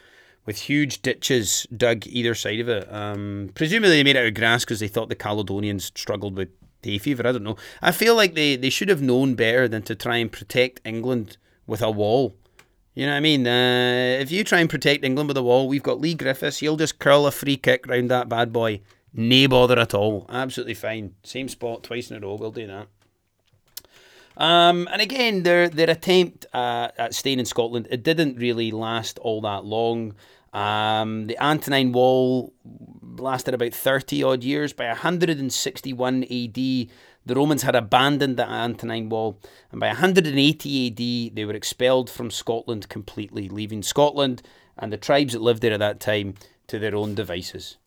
With 0.45 0.57
huge 0.57 1.01
ditches 1.01 1.65
dug 1.75 2.05
either 2.05 2.35
side 2.35 2.59
of 2.59 2.67
it. 2.67 2.91
Um, 2.91 3.51
presumably, 3.55 3.95
they 3.95 4.03
made 4.03 4.17
it 4.17 4.19
out 4.19 4.25
of 4.25 4.33
grass 4.33 4.65
because 4.65 4.81
they 4.81 4.89
thought 4.89 5.07
the 5.07 5.15
Caledonians 5.15 5.85
struggled 5.95 6.35
with 6.35 6.49
hay 6.85 6.97
fever. 6.97 7.27
I 7.27 7.31
don't 7.31 7.43
know. 7.43 7.57
I 7.81 7.91
feel 7.91 8.15
like 8.15 8.35
they, 8.35 8.55
they 8.55 8.69
should 8.69 8.89
have 8.89 9.01
known 9.01 9.35
better 9.35 9.67
than 9.67 9.83
to 9.83 9.95
try 9.95 10.17
and 10.17 10.31
protect 10.31 10.81
England 10.85 11.37
with 11.67 11.81
a 11.81 11.91
wall. 11.91 12.35
You 12.93 13.05
know 13.07 13.13
what 13.13 13.17
I 13.17 13.21
mean? 13.21 13.47
Uh, 13.47 14.17
if 14.21 14.31
you 14.31 14.43
try 14.43 14.59
and 14.59 14.69
protect 14.69 15.03
England 15.03 15.27
with 15.27 15.37
a 15.37 15.43
wall, 15.43 15.67
we've 15.67 15.81
got 15.81 15.99
Leigh 15.99 16.13
Griffiths. 16.13 16.59
He'll 16.59 16.77
just 16.77 16.99
curl 16.99 17.25
a 17.25 17.31
free 17.31 17.57
kick 17.57 17.87
round 17.87 18.11
that 18.11 18.29
bad 18.29 18.53
boy. 18.53 18.81
No 19.13 19.47
bother 19.47 19.79
at 19.79 19.93
all. 19.93 20.25
Absolutely 20.29 20.75
fine. 20.75 21.15
Same 21.23 21.47
spot 21.47 21.83
twice 21.83 22.11
in 22.11 22.17
a 22.17 22.19
row. 22.19 22.35
We'll 22.35 22.51
do 22.51 22.67
that. 22.67 22.87
Um, 24.35 24.87
and 24.91 25.01
again, 25.01 25.43
their 25.43 25.69
their 25.69 25.89
attempt 25.89 26.47
at 26.53 27.13
staying 27.13 27.39
in 27.39 27.45
Scotland 27.45 27.87
it 27.91 28.03
didn't 28.03 28.37
really 28.37 28.71
last 28.71 29.19
all 29.19 29.41
that 29.41 29.65
long. 29.65 30.15
Um, 30.53 31.27
the 31.27 31.37
Antonine 31.43 31.91
Wall 31.91 32.53
lasted 33.17 33.53
about 33.53 33.73
30 33.73 34.23
odd 34.23 34.43
years. 34.43 34.73
By 34.73 34.87
161 34.87 36.23
AD, 36.23 36.53
the 36.55 37.35
Romans 37.35 37.63
had 37.63 37.75
abandoned 37.75 38.37
the 38.37 38.47
Antonine 38.47 39.09
Wall, 39.09 39.39
and 39.71 39.79
by 39.79 39.87
180 39.87 40.87
AD, 40.87 41.35
they 41.35 41.45
were 41.45 41.53
expelled 41.53 42.09
from 42.09 42.29
Scotland 42.29 42.89
completely, 42.89 43.49
leaving 43.49 43.81
Scotland 43.81 44.41
and 44.77 44.91
the 44.91 44.97
tribes 44.97 45.33
that 45.33 45.41
lived 45.41 45.61
there 45.61 45.73
at 45.73 45.79
that 45.79 45.99
time 45.99 46.35
to 46.67 46.79
their 46.79 46.95
own 46.95 47.15
devices. 47.15 47.77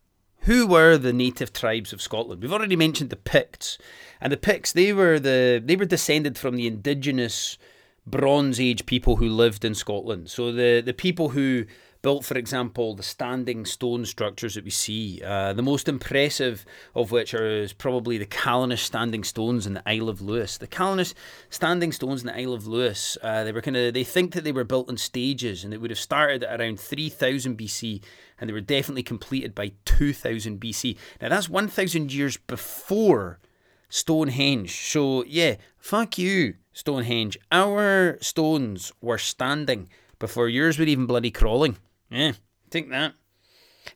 Who 0.41 0.67
were 0.67 0.97
the 0.97 1.13
native 1.13 1.53
tribes 1.53 1.93
of 1.93 2.01
Scotland? 2.01 2.41
We've 2.41 2.53
already 2.53 2.77
mentioned 2.77 3.11
the 3.11 3.17
Picts, 3.17 3.79
and 4.21 4.33
the 4.33 4.37
Picts 4.37 4.73
they 4.73 4.93
were 4.93 5.19
the 5.19 5.61
they 5.65 5.77
were 5.77 5.85
descended 5.85 6.39
from 6.39 6.57
the 6.57 6.69
indigenous 6.69 7.59
Bronze 8.07 8.61
Age 8.61 8.87
people 8.87 9.17
who 9.17 9.29
lived 9.29 9.65
in 9.65 9.75
Scotland. 9.75 10.31
So 10.31 10.53
the 10.53 10.81
the 10.81 10.95
people 10.95 11.31
who 11.31 11.67
built, 12.07 12.25
for 12.25 12.39
example, 12.39 12.95
the 12.95 13.03
standing 13.03 13.65
stone 13.65 14.05
structures 14.05 14.55
that 14.55 14.63
we 14.63 14.71
see. 14.71 15.21
Uh, 15.25 15.53
the 15.53 15.61
most 15.61 15.89
impressive 15.89 16.65
of 16.95 17.11
which 17.11 17.35
are 17.35 17.67
probably 17.79 18.17
the 18.17 18.25
Callanish 18.25 18.79
standing 18.79 19.25
stones 19.25 19.67
in 19.67 19.75
the 19.75 19.83
Isle 19.85 20.09
of 20.09 20.21
Lewis. 20.21 20.57
The 20.57 20.69
Callanish 20.69 21.15
standing 21.51 21.91
stones 21.91 22.21
in 22.21 22.29
the 22.29 22.39
Isle 22.41 22.55
of 22.55 22.69
Lewis, 22.69 23.19
uh, 23.25 23.43
they 23.43 23.51
were 23.51 23.61
kind 23.61 23.77
of 23.77 23.93
they 23.93 24.05
think 24.05 24.35
that 24.35 24.45
they 24.45 24.53
were 24.53 24.63
built 24.63 24.89
in 24.89 24.97
stages, 24.99 25.65
and 25.65 25.73
they 25.73 25.79
would 25.79 25.91
have 25.91 25.99
started 25.99 26.45
at 26.45 26.61
around 26.61 26.79
3000 26.79 27.59
BC, 27.59 28.05
and 28.39 28.49
they 28.49 28.55
were 28.55 28.61
definitely 28.61 29.03
completed 29.03 29.53
by 29.53 29.73
2000 29.85 30.61
BC. 30.61 30.97
Now 31.21 31.31
that's 31.31 31.49
1000 31.49 32.13
years 32.13 32.37
before 32.37 33.41
Stonehenge. 33.89 34.93
So 34.93 35.25
yeah, 35.25 35.57
fuck 35.77 36.19
you, 36.19 36.55
Stonehenge. 36.73 37.37
Our 37.51 38.17
stones 38.21 38.93
were 39.01 39.19
standing 39.19 39.89
before 40.21 40.49
yours 40.49 40.79
were 40.79 40.85
even 40.85 41.07
bloody 41.07 41.33
crawling. 41.33 41.79
Yeah, 42.11 42.33
think 42.71 42.91
that. 42.91 43.15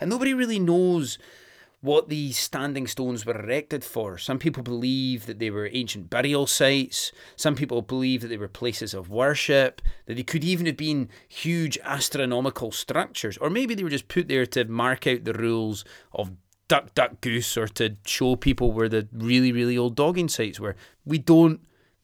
And 0.00 0.10
nobody 0.10 0.34
really 0.34 0.58
knows 0.58 1.18
what 1.82 2.08
these 2.08 2.38
standing 2.38 2.86
stones 2.86 3.24
were 3.24 3.42
erected 3.42 3.82
for. 3.82 4.18
Some 4.18 4.38
people 4.38 4.62
believe 4.62 5.26
that 5.26 5.38
they 5.38 5.50
were 5.50 5.70
ancient 5.72 6.10
burial 6.10 6.46
sites. 6.46 7.10
Some 7.36 7.54
people 7.54 7.80
believe 7.80 8.20
that 8.20 8.28
they 8.28 8.36
were 8.36 8.48
places 8.48 8.92
of 8.92 9.08
worship, 9.08 9.80
that 10.06 10.14
they 10.16 10.22
could 10.22 10.44
even 10.44 10.66
have 10.66 10.76
been 10.76 11.08
huge 11.26 11.78
astronomical 11.82 12.70
structures. 12.70 13.38
Or 13.38 13.48
maybe 13.48 13.74
they 13.74 13.82
were 13.82 13.90
just 13.90 14.08
put 14.08 14.28
there 14.28 14.46
to 14.46 14.66
mark 14.66 15.06
out 15.06 15.24
the 15.24 15.32
rules 15.32 15.84
of 16.12 16.32
duck, 16.68 16.94
duck, 16.94 17.20
goose, 17.22 17.56
or 17.56 17.66
to 17.66 17.96
show 18.04 18.36
people 18.36 18.72
where 18.72 18.88
the 18.88 19.08
really, 19.12 19.50
really 19.50 19.78
old 19.78 19.96
dogging 19.96 20.28
sites 20.28 20.60
were. 20.60 20.76
We 21.06 21.18
don't 21.18 21.60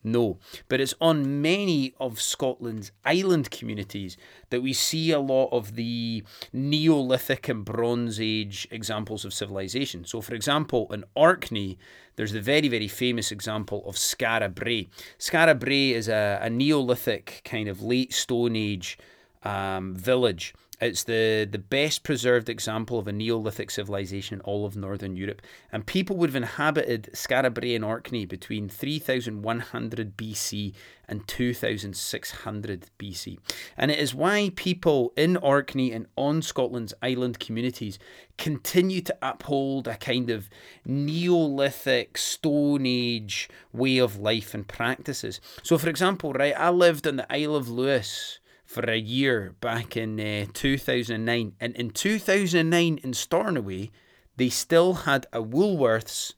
No. 0.06 0.38
But 0.68 0.80
it's 0.80 0.94
on 1.00 1.42
many 1.42 1.92
of 1.98 2.20
Scotland's 2.20 2.92
island 3.04 3.50
communities 3.50 4.16
that 4.50 4.62
we 4.62 4.72
see 4.72 5.10
a 5.10 5.18
lot 5.18 5.48
of 5.50 5.74
the 5.74 6.22
Neolithic 6.52 7.48
and 7.48 7.64
Bronze 7.64 8.20
Age 8.20 8.68
examples 8.70 9.24
of 9.24 9.34
civilization. 9.34 10.04
So, 10.04 10.20
for 10.20 10.34
example, 10.34 10.86
in 10.92 11.04
Orkney, 11.16 11.76
there's 12.14 12.32
the 12.32 12.40
very, 12.40 12.68
very 12.68 12.88
famous 12.88 13.32
example 13.32 13.82
of 13.84 13.96
Skara 13.96 14.54
Brae. 14.54 14.88
Skara 15.18 15.58
Brae 15.58 15.90
is 15.90 16.08
a, 16.08 16.38
a 16.40 16.48
Neolithic 16.48 17.42
kind 17.44 17.68
of 17.68 17.82
late 17.82 18.14
Stone 18.14 18.54
Age 18.54 18.98
um, 19.42 19.94
village 19.94 20.54
it's 20.78 21.04
the, 21.04 21.48
the 21.50 21.58
best 21.58 22.02
preserved 22.02 22.50
example 22.50 22.98
of 22.98 23.08
a 23.08 23.12
Neolithic 23.12 23.70
civilization 23.70 24.36
in 24.36 24.40
all 24.42 24.66
of 24.66 24.76
Northern 24.76 25.16
Europe. 25.16 25.40
And 25.72 25.86
people 25.86 26.16
would 26.16 26.28
have 26.28 26.36
inhabited 26.36 27.08
Skara 27.14 27.52
Brae 27.52 27.74
and 27.74 27.84
Orkney 27.84 28.26
between 28.26 28.68
3100 28.68 30.16
BC 30.18 30.74
and 31.08 31.26
2600 31.26 32.90
BC. 32.98 33.38
And 33.78 33.90
it 33.90 33.98
is 33.98 34.14
why 34.14 34.52
people 34.54 35.14
in 35.16 35.38
Orkney 35.38 35.92
and 35.92 36.06
on 36.14 36.42
Scotland's 36.42 36.92
island 37.00 37.40
communities 37.40 37.98
continue 38.36 39.00
to 39.00 39.16
uphold 39.22 39.88
a 39.88 39.96
kind 39.96 40.28
of 40.28 40.50
Neolithic, 40.84 42.18
Stone 42.18 42.84
Age 42.84 43.48
way 43.72 43.96
of 43.96 44.18
life 44.18 44.52
and 44.52 44.68
practices. 44.68 45.40
So, 45.62 45.78
for 45.78 45.88
example, 45.88 46.34
right, 46.34 46.54
I 46.54 46.68
lived 46.68 47.06
on 47.06 47.16
the 47.16 47.32
Isle 47.32 47.56
of 47.56 47.70
Lewis 47.70 48.40
for 48.76 48.90
a 48.90 48.98
year 48.98 49.54
back 49.62 49.96
in 49.96 50.20
uh, 50.20 50.44
2009. 50.52 51.54
And 51.58 51.74
in 51.76 51.88
2009 51.88 53.00
in 53.02 53.14
Stornoway, 53.14 53.90
they 54.36 54.50
still 54.50 54.92
had 55.08 55.26
a 55.32 55.42
Woolworths 55.42 56.34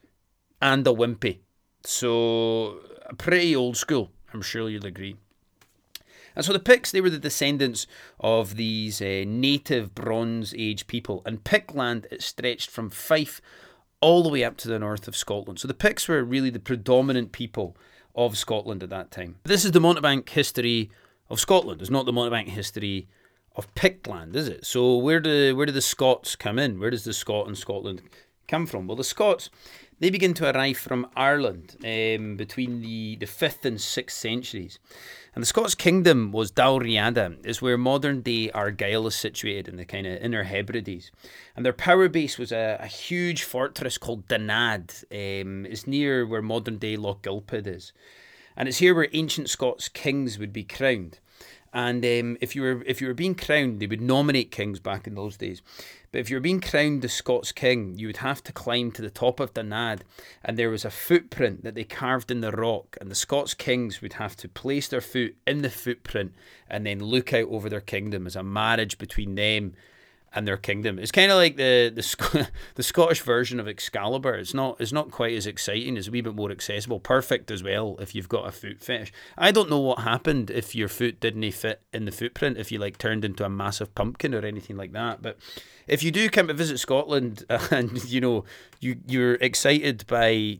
and 0.62 0.86
a 0.86 0.92
Wimpy. 0.92 1.38
So, 1.82 2.78
pretty 3.18 3.56
old 3.56 3.76
school, 3.76 4.12
I'm 4.32 4.42
sure 4.42 4.68
you'll 4.68 4.86
agree. 4.86 5.16
And 6.36 6.44
so 6.44 6.52
the 6.52 6.60
Picts, 6.60 6.92
they 6.92 7.00
were 7.00 7.10
the 7.10 7.18
descendants 7.18 7.88
of 8.20 8.54
these 8.54 9.02
uh, 9.02 9.24
native 9.26 9.96
Bronze 9.96 10.54
Age 10.56 10.86
people. 10.86 11.22
And 11.26 11.42
Pict 11.42 11.74
land, 11.74 12.06
it 12.12 12.22
stretched 12.22 12.70
from 12.70 12.88
Fife 12.88 13.40
all 14.00 14.22
the 14.22 14.28
way 14.28 14.44
up 14.44 14.56
to 14.58 14.68
the 14.68 14.78
north 14.78 15.08
of 15.08 15.16
Scotland. 15.16 15.58
So 15.58 15.66
the 15.66 15.74
Picts 15.74 16.06
were 16.06 16.22
really 16.22 16.50
the 16.50 16.60
predominant 16.60 17.32
people 17.32 17.76
of 18.14 18.38
Scotland 18.38 18.84
at 18.84 18.90
that 18.90 19.10
time. 19.10 19.40
This 19.42 19.64
is 19.64 19.72
the 19.72 19.80
Mountebank 19.80 20.28
history 20.28 20.92
of 21.28 21.40
Scotland. 21.40 21.80
It's 21.80 21.90
not 21.90 22.06
the 22.06 22.12
Mountebank 22.12 22.48
history 22.48 23.08
of 23.56 23.72
Pictland, 23.74 24.36
is 24.36 24.48
it? 24.48 24.64
So 24.64 24.96
where 24.96 25.20
do 25.20 25.54
where 25.56 25.66
do 25.66 25.72
the 25.72 25.80
Scots 25.82 26.36
come 26.36 26.58
in? 26.58 26.78
Where 26.78 26.90
does 26.90 27.04
the 27.04 27.12
Scot 27.12 27.48
in 27.48 27.54
Scotland 27.54 28.02
come 28.46 28.66
from? 28.66 28.86
Well, 28.86 28.96
the 28.96 29.04
Scots 29.04 29.50
they 30.00 30.10
begin 30.10 30.34
to 30.34 30.54
arrive 30.54 30.78
from 30.78 31.08
Ireland 31.16 31.76
um, 31.84 32.36
between 32.36 32.80
the, 32.80 33.16
the 33.16 33.26
5th 33.26 33.64
and 33.64 33.78
6th 33.78 34.10
centuries. 34.10 34.78
And 35.34 35.42
the 35.42 35.46
Scots 35.46 35.74
kingdom 35.74 36.32
was 36.32 36.52
Dalriada, 36.52 37.44
is 37.44 37.60
where 37.60 37.76
modern 37.76 38.22
day 38.22 38.50
Argyll 38.50 39.06
is 39.06 39.14
situated 39.14 39.68
in 39.68 39.76
the 39.76 39.84
kind 39.84 40.06
of 40.06 40.22
Inner 40.22 40.44
Hebrides. 40.44 41.10
And 41.56 41.64
their 41.66 41.72
power 41.72 42.08
base 42.08 42.38
was 42.38 42.52
a, 42.52 42.78
a 42.80 42.86
huge 42.86 43.42
fortress 43.42 43.98
called 43.98 44.28
Dunadd. 44.28 45.04
Um, 45.10 45.66
it's 45.66 45.86
near 45.86 46.26
where 46.26 46.42
modern 46.42 46.78
day 46.78 46.96
Lochgilphead 46.96 47.66
is 47.66 47.92
and 48.58 48.68
it's 48.68 48.78
here 48.78 48.94
where 48.94 49.08
ancient 49.12 49.48
Scots 49.48 49.88
kings 49.88 50.36
would 50.36 50.52
be 50.52 50.64
crowned. 50.64 51.20
And 51.72 52.04
um, 52.04 52.36
if 52.40 52.56
you 52.56 52.62
were 52.62 52.82
if 52.86 53.00
you 53.00 53.06
were 53.06 53.14
being 53.14 53.36
crowned, 53.36 53.78
they 53.78 53.86
would 53.86 54.00
nominate 54.00 54.50
kings 54.50 54.80
back 54.80 55.06
in 55.06 55.14
those 55.14 55.36
days. 55.36 55.62
But 56.10 56.18
if 56.20 56.28
you 56.28 56.36
were 56.36 56.40
being 56.40 56.60
crowned 56.60 57.02
the 57.02 57.08
Scots 57.08 57.52
king, 57.52 57.96
you 57.96 58.08
would 58.08 58.16
have 58.16 58.42
to 58.44 58.52
climb 58.52 58.90
to 58.92 59.02
the 59.02 59.10
top 59.10 59.38
of 59.38 59.54
Dunadd, 59.54 60.00
and 60.42 60.56
there 60.56 60.70
was 60.70 60.84
a 60.84 60.90
footprint 60.90 61.62
that 61.62 61.74
they 61.76 61.84
carved 61.84 62.30
in 62.30 62.40
the 62.40 62.50
rock, 62.50 62.96
and 63.00 63.10
the 63.10 63.14
Scots 63.14 63.54
kings 63.54 64.02
would 64.02 64.14
have 64.14 64.34
to 64.36 64.48
place 64.48 64.88
their 64.88 65.02
foot 65.02 65.36
in 65.46 65.62
the 65.62 65.70
footprint 65.70 66.34
and 66.68 66.84
then 66.84 66.98
look 66.98 67.32
out 67.32 67.48
over 67.50 67.68
their 67.68 67.82
kingdom 67.82 68.26
as 68.26 68.34
a 68.34 68.42
marriage 68.42 68.98
between 68.98 69.36
them 69.36 69.74
and 70.34 70.46
their 70.46 70.56
kingdom. 70.56 70.98
It's 70.98 71.12
kind 71.12 71.30
of 71.30 71.36
like 71.36 71.56
the 71.56 71.90
the 71.94 72.48
the 72.74 72.82
Scottish 72.82 73.22
version 73.22 73.58
of 73.58 73.68
Excalibur. 73.68 74.34
It's 74.34 74.54
not 74.54 74.80
it's 74.80 74.92
not 74.92 75.10
quite 75.10 75.34
as 75.34 75.46
exciting. 75.46 75.96
It's 75.96 76.08
a 76.08 76.10
wee 76.10 76.20
bit 76.20 76.34
more 76.34 76.50
accessible. 76.50 77.00
Perfect 77.00 77.50
as 77.50 77.62
well 77.62 77.96
if 78.00 78.14
you've 78.14 78.28
got 78.28 78.46
a 78.46 78.52
foot 78.52 78.80
fetish. 78.80 79.12
I 79.36 79.50
don't 79.50 79.70
know 79.70 79.78
what 79.78 80.00
happened 80.00 80.50
if 80.50 80.74
your 80.74 80.88
foot 80.88 81.20
didn't 81.20 81.50
fit 81.52 81.82
in 81.92 82.04
the 82.04 82.12
footprint. 82.12 82.58
If 82.58 82.70
you 82.70 82.78
like 82.78 82.98
turned 82.98 83.24
into 83.24 83.44
a 83.44 83.48
massive 83.48 83.94
pumpkin 83.94 84.34
or 84.34 84.44
anything 84.44 84.76
like 84.76 84.92
that. 84.92 85.22
But 85.22 85.38
if 85.86 86.02
you 86.02 86.10
do 86.10 86.28
come 86.28 86.48
to 86.48 86.54
visit 86.54 86.78
Scotland 86.78 87.44
and 87.70 88.04
you 88.04 88.20
know 88.20 88.44
you 88.80 88.96
you're 89.06 89.34
excited 89.34 90.06
by 90.06 90.58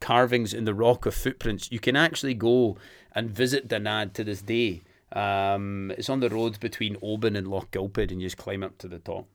carvings 0.00 0.54
in 0.54 0.64
the 0.64 0.74
rock 0.74 1.06
of 1.06 1.14
footprints, 1.14 1.70
you 1.70 1.78
can 1.78 1.96
actually 1.96 2.34
go 2.34 2.76
and 3.12 3.30
visit 3.30 3.68
Dunadd 3.68 4.12
to 4.14 4.24
this 4.24 4.42
day 4.42 4.82
um, 5.12 5.92
it's 5.96 6.08
on 6.08 6.20
the 6.20 6.28
road 6.28 6.60
between 6.60 6.96
Oban 7.02 7.36
and 7.36 7.46
Lochgilphead, 7.46 8.10
and 8.10 8.20
you 8.20 8.26
just 8.26 8.36
climb 8.36 8.62
up 8.62 8.78
to 8.78 8.88
the 8.88 8.98
top. 8.98 9.26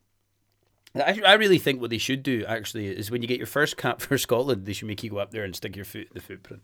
I, 0.94 1.20
I 1.26 1.32
really 1.34 1.58
think 1.58 1.80
what 1.80 1.90
they 1.90 1.98
should 1.98 2.22
do 2.22 2.44
actually 2.46 2.86
is 2.86 3.10
when 3.10 3.22
you 3.22 3.28
get 3.28 3.38
your 3.38 3.46
first 3.46 3.76
cap 3.76 4.00
for 4.00 4.16
Scotland, 4.18 4.66
they 4.66 4.72
should 4.72 4.88
make 4.88 5.02
you 5.02 5.10
go 5.10 5.18
up 5.18 5.32
there 5.32 5.44
and 5.44 5.54
stick 5.54 5.76
your 5.76 5.84
foot 5.84 6.08
in 6.08 6.14
the 6.14 6.20
footprint. 6.20 6.62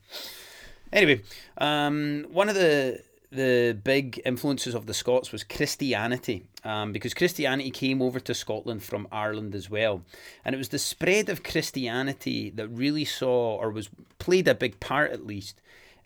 Anyway, 0.92 1.22
um, 1.58 2.26
one 2.30 2.48
of 2.48 2.54
the 2.54 3.02
the 3.32 3.78
big 3.84 4.20
influences 4.24 4.74
of 4.74 4.86
the 4.86 4.94
Scots 4.94 5.30
was 5.30 5.44
Christianity, 5.44 6.46
um, 6.64 6.90
because 6.90 7.14
Christianity 7.14 7.70
came 7.70 8.02
over 8.02 8.18
to 8.18 8.34
Scotland 8.34 8.82
from 8.82 9.06
Ireland 9.12 9.54
as 9.54 9.70
well, 9.70 10.02
and 10.44 10.52
it 10.52 10.58
was 10.58 10.70
the 10.70 10.80
spread 10.80 11.28
of 11.28 11.44
Christianity 11.44 12.50
that 12.50 12.66
really 12.68 13.04
saw 13.04 13.56
or 13.56 13.70
was 13.70 13.88
played 14.18 14.48
a 14.48 14.54
big 14.54 14.80
part 14.80 15.12
at 15.12 15.26
least 15.26 15.60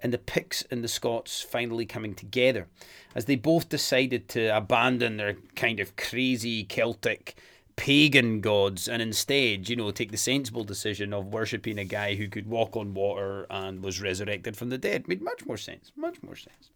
and 0.04 0.12
the 0.12 0.18
Picts 0.18 0.62
and 0.70 0.84
the 0.84 0.88
Scots 0.88 1.40
finally 1.40 1.86
coming 1.86 2.14
together 2.14 2.68
as 3.14 3.24
they 3.24 3.36
both 3.36 3.70
decided 3.70 4.28
to 4.28 4.54
abandon 4.54 5.16
their 5.16 5.38
kind 5.56 5.80
of 5.80 5.96
crazy 5.96 6.62
Celtic 6.62 7.36
pagan 7.74 8.42
gods 8.42 8.86
and 8.86 9.00
instead, 9.00 9.68
you 9.68 9.74
know, 9.74 9.90
take 9.90 10.10
the 10.10 10.18
sensible 10.18 10.62
decision 10.62 11.14
of 11.14 11.32
worshipping 11.32 11.78
a 11.78 11.84
guy 11.84 12.16
who 12.16 12.28
could 12.28 12.46
walk 12.46 12.76
on 12.76 12.92
water 12.92 13.46
and 13.48 13.82
was 13.82 14.00
resurrected 14.00 14.58
from 14.58 14.68
the 14.68 14.78
dead. 14.78 15.08
Made 15.08 15.22
much 15.22 15.46
more 15.46 15.56
sense. 15.56 15.90
Much 15.96 16.22
more 16.22 16.36
sense. 16.36 16.70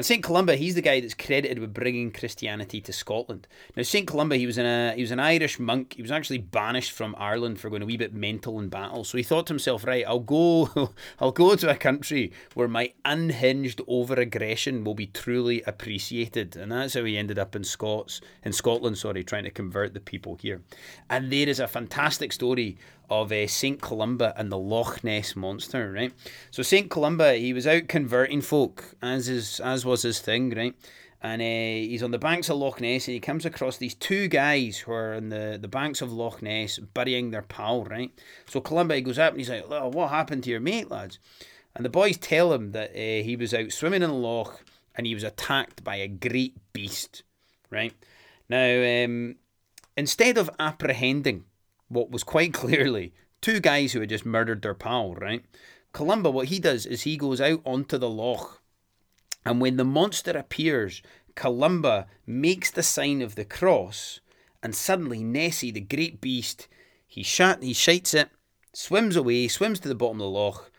And 0.00 0.06
St. 0.06 0.22
Columba, 0.22 0.56
he's 0.56 0.76
the 0.76 0.80
guy 0.80 0.98
that's 0.98 1.12
credited 1.12 1.58
with 1.58 1.74
bringing 1.74 2.10
Christianity 2.10 2.80
to 2.80 2.90
Scotland. 2.90 3.46
Now, 3.76 3.82
St. 3.82 4.06
Columba, 4.06 4.36
he 4.36 4.46
was, 4.46 4.56
in 4.56 4.64
a, 4.64 4.94
he 4.94 5.02
was 5.02 5.10
an 5.10 5.20
Irish 5.20 5.58
monk. 5.58 5.92
He 5.92 6.00
was 6.00 6.10
actually 6.10 6.38
banished 6.38 6.92
from 6.92 7.14
Ireland 7.18 7.60
for 7.60 7.68
going 7.68 7.82
a 7.82 7.84
wee 7.84 7.98
bit 7.98 8.14
mental 8.14 8.58
in 8.60 8.70
battle. 8.70 9.04
So 9.04 9.18
he 9.18 9.22
thought 9.22 9.46
to 9.48 9.52
himself, 9.52 9.84
right, 9.84 10.02
I'll 10.08 10.20
go, 10.20 10.94
I'll 11.20 11.32
go 11.32 11.54
to 11.54 11.68
a 11.68 11.76
country 11.76 12.32
where 12.54 12.66
my 12.66 12.94
unhinged 13.04 13.82
over-aggression 13.86 14.84
will 14.84 14.94
be 14.94 15.08
truly 15.08 15.60
appreciated. 15.66 16.56
And 16.56 16.72
that's 16.72 16.94
how 16.94 17.04
he 17.04 17.18
ended 17.18 17.38
up 17.38 17.54
in 17.54 17.62
Scots, 17.62 18.22
in 18.42 18.54
Scotland, 18.54 18.96
sorry, 18.96 19.22
trying 19.22 19.44
to 19.44 19.50
convert 19.50 19.92
the 19.92 20.00
people 20.00 20.36
here. 20.36 20.62
And 21.10 21.30
there 21.30 21.46
is 21.46 21.60
a 21.60 21.68
fantastic 21.68 22.32
story 22.32 22.78
of 23.10 23.32
uh, 23.32 23.46
St. 23.46 23.80
Columba 23.80 24.32
and 24.36 24.50
the 24.50 24.58
Loch 24.58 25.02
Ness 25.02 25.34
monster, 25.34 25.92
right? 25.92 26.12
So 26.50 26.62
St. 26.62 26.88
Columba, 26.88 27.34
he 27.34 27.52
was 27.52 27.66
out 27.66 27.88
converting 27.88 28.40
folk, 28.40 28.94
as 29.02 29.28
is 29.28 29.58
as 29.60 29.84
his 30.02 30.20
thing, 30.20 30.50
right? 30.50 30.74
And 31.22 31.42
uh, 31.42 31.88
he's 31.88 32.02
on 32.02 32.12
the 32.12 32.18
banks 32.18 32.48
of 32.48 32.56
Loch 32.56 32.80
Ness, 32.80 33.06
and 33.06 33.14
he 33.14 33.20
comes 33.20 33.44
across 33.44 33.76
these 33.76 33.94
two 33.94 34.26
guys 34.26 34.78
who 34.78 34.92
are 34.92 35.14
on 35.14 35.28
the, 35.28 35.58
the 35.60 35.68
banks 35.68 36.00
of 36.00 36.12
Loch 36.12 36.40
Ness 36.40 36.78
burying 36.78 37.30
their 37.30 37.42
pal, 37.42 37.84
right? 37.84 38.10
So 38.46 38.60
Columba 38.60 39.00
goes 39.02 39.18
up 39.18 39.32
and 39.32 39.40
he's 39.40 39.50
like, 39.50 39.64
oh, 39.68 39.88
"What 39.88 40.10
happened 40.10 40.44
to 40.44 40.50
your 40.50 40.60
mate, 40.60 40.90
lads?" 40.90 41.18
And 41.74 41.84
the 41.84 41.90
boys 41.90 42.16
tell 42.16 42.52
him 42.52 42.72
that 42.72 42.90
uh, 42.90 43.24
he 43.24 43.36
was 43.36 43.52
out 43.52 43.72
swimming 43.72 44.02
in 44.02 44.10
the 44.10 44.16
loch 44.16 44.64
and 44.94 45.06
he 45.06 45.14
was 45.14 45.22
attacked 45.22 45.84
by 45.84 45.96
a 45.96 46.08
great 46.08 46.56
beast, 46.72 47.22
right? 47.70 47.92
Now, 48.48 49.04
um, 49.04 49.36
instead 49.96 50.36
of 50.36 50.50
apprehending 50.58 51.44
what 51.88 52.10
was 52.10 52.24
quite 52.24 52.52
clearly 52.62 53.12
two 53.40 53.60
guys 53.60 53.92
who 53.92 54.00
had 54.00 54.08
just 54.08 54.26
murdered 54.26 54.62
their 54.62 54.74
pal, 54.74 55.14
right? 55.14 55.44
Columba, 55.92 56.30
what 56.30 56.48
he 56.48 56.58
does 56.58 56.86
is 56.86 57.02
he 57.02 57.16
goes 57.16 57.40
out 57.40 57.60
onto 57.64 57.98
the 57.98 58.08
loch, 58.08 58.59
and 59.44 59.60
when 59.60 59.76
the 59.76 59.84
monster 59.84 60.32
appears, 60.32 61.02
Columba 61.34 62.06
makes 62.26 62.70
the 62.70 62.82
sign 62.82 63.22
of 63.22 63.34
the 63.34 63.44
cross, 63.44 64.20
and 64.62 64.74
suddenly 64.74 65.22
Nessie, 65.22 65.70
the 65.70 65.80
great 65.80 66.20
beast, 66.20 66.68
he 67.06 67.22
shat, 67.22 67.62
he 67.62 67.72
shites 67.72 68.14
it, 68.14 68.30
swims 68.72 69.16
away, 69.16 69.48
swims 69.48 69.80
to 69.80 69.88
the 69.88 69.94
bottom 69.94 70.20
of 70.20 70.24
the 70.24 70.30
loch, 70.30 70.70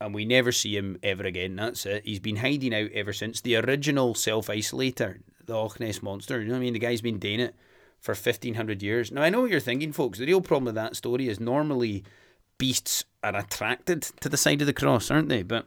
and 0.00 0.14
we 0.14 0.24
never 0.24 0.52
see 0.52 0.76
him 0.76 0.98
ever 1.02 1.24
again. 1.24 1.56
That's 1.56 1.86
it. 1.86 2.04
He's 2.04 2.20
been 2.20 2.36
hiding 2.36 2.74
out 2.74 2.90
ever 2.92 3.12
since 3.12 3.40
the 3.40 3.56
original 3.56 4.14
self 4.14 4.48
isolator, 4.48 5.20
the 5.44 5.56
Loch 5.56 5.80
Ness 5.80 6.02
monster. 6.02 6.40
You 6.40 6.48
know 6.48 6.54
what 6.54 6.58
I 6.58 6.62
mean? 6.62 6.72
The 6.72 6.78
guy's 6.78 7.00
been 7.00 7.18
doing 7.18 7.40
it 7.40 7.54
for 8.00 8.12
1500 8.12 8.82
years. 8.82 9.10
Now, 9.10 9.22
I 9.22 9.30
know 9.30 9.42
what 9.42 9.50
you're 9.50 9.60
thinking, 9.60 9.92
folks. 9.92 10.18
The 10.18 10.26
real 10.26 10.40
problem 10.40 10.66
with 10.66 10.74
that 10.74 10.96
story 10.96 11.28
is 11.28 11.40
normally 11.40 12.04
beasts 12.58 13.04
are 13.22 13.36
attracted 13.36 14.02
to 14.20 14.28
the 14.28 14.36
side 14.36 14.60
of 14.60 14.66
the 14.66 14.72
cross, 14.72 15.10
aren't 15.10 15.28
they? 15.28 15.42
But 15.42 15.66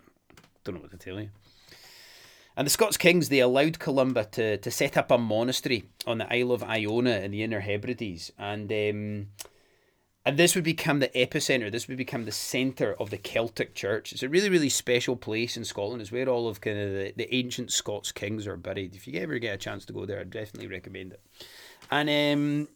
don't 0.64 0.76
know 0.76 0.82
what 0.82 0.92
to 0.92 0.98
tell 0.98 1.20
you. 1.20 1.30
And 2.58 2.66
the 2.66 2.72
Scots 2.72 2.98
kings, 2.98 3.30
they 3.30 3.40
allowed 3.40 3.78
Columba 3.78 4.26
to, 4.32 4.58
to 4.58 4.72
set 4.72 4.98
up 4.98 5.12
a 5.12 5.18
monastery 5.20 5.86
on 6.08 6.18
the 6.18 6.34
Isle 6.34 6.52
of 6.52 6.64
Iona 6.64 7.20
in 7.20 7.30
the 7.30 7.44
Inner 7.44 7.60
Hebrides. 7.60 8.32
And 8.40 8.72
um, 8.72 9.28
and 10.26 10.38
this 10.38 10.56
would 10.56 10.66
become 10.66 11.00
the 11.00 11.08
epicenter. 11.10 11.72
This 11.72 11.88
would 11.88 11.98
become 11.98 12.26
the 12.26 12.34
center 12.34 12.96
of 13.00 13.12
the 13.12 13.18
Celtic 13.18 13.76
Church. 13.76 14.12
It's 14.12 14.24
a 14.24 14.28
really, 14.28 14.50
really 14.50 14.68
special 14.68 15.16
place 15.16 15.56
in 15.56 15.64
Scotland. 15.64 16.02
It's 16.02 16.12
where 16.12 16.28
all 16.28 16.50
of 16.50 16.60
kind 16.60 16.78
of 16.78 16.90
the, 16.90 17.14
the 17.16 17.34
ancient 17.34 17.72
Scots 17.72 18.12
kings 18.12 18.46
are 18.46 18.58
buried. 18.58 18.94
If 18.94 19.08
you 19.08 19.18
ever 19.22 19.40
get 19.40 19.54
a 19.54 19.58
chance 19.58 19.86
to 19.86 19.94
go 19.94 20.06
there, 20.06 20.20
I'd 20.20 20.32
definitely 20.32 20.68
recommend 20.68 21.14
it. 21.14 21.22
And 21.90 22.10
um, 22.10 22.68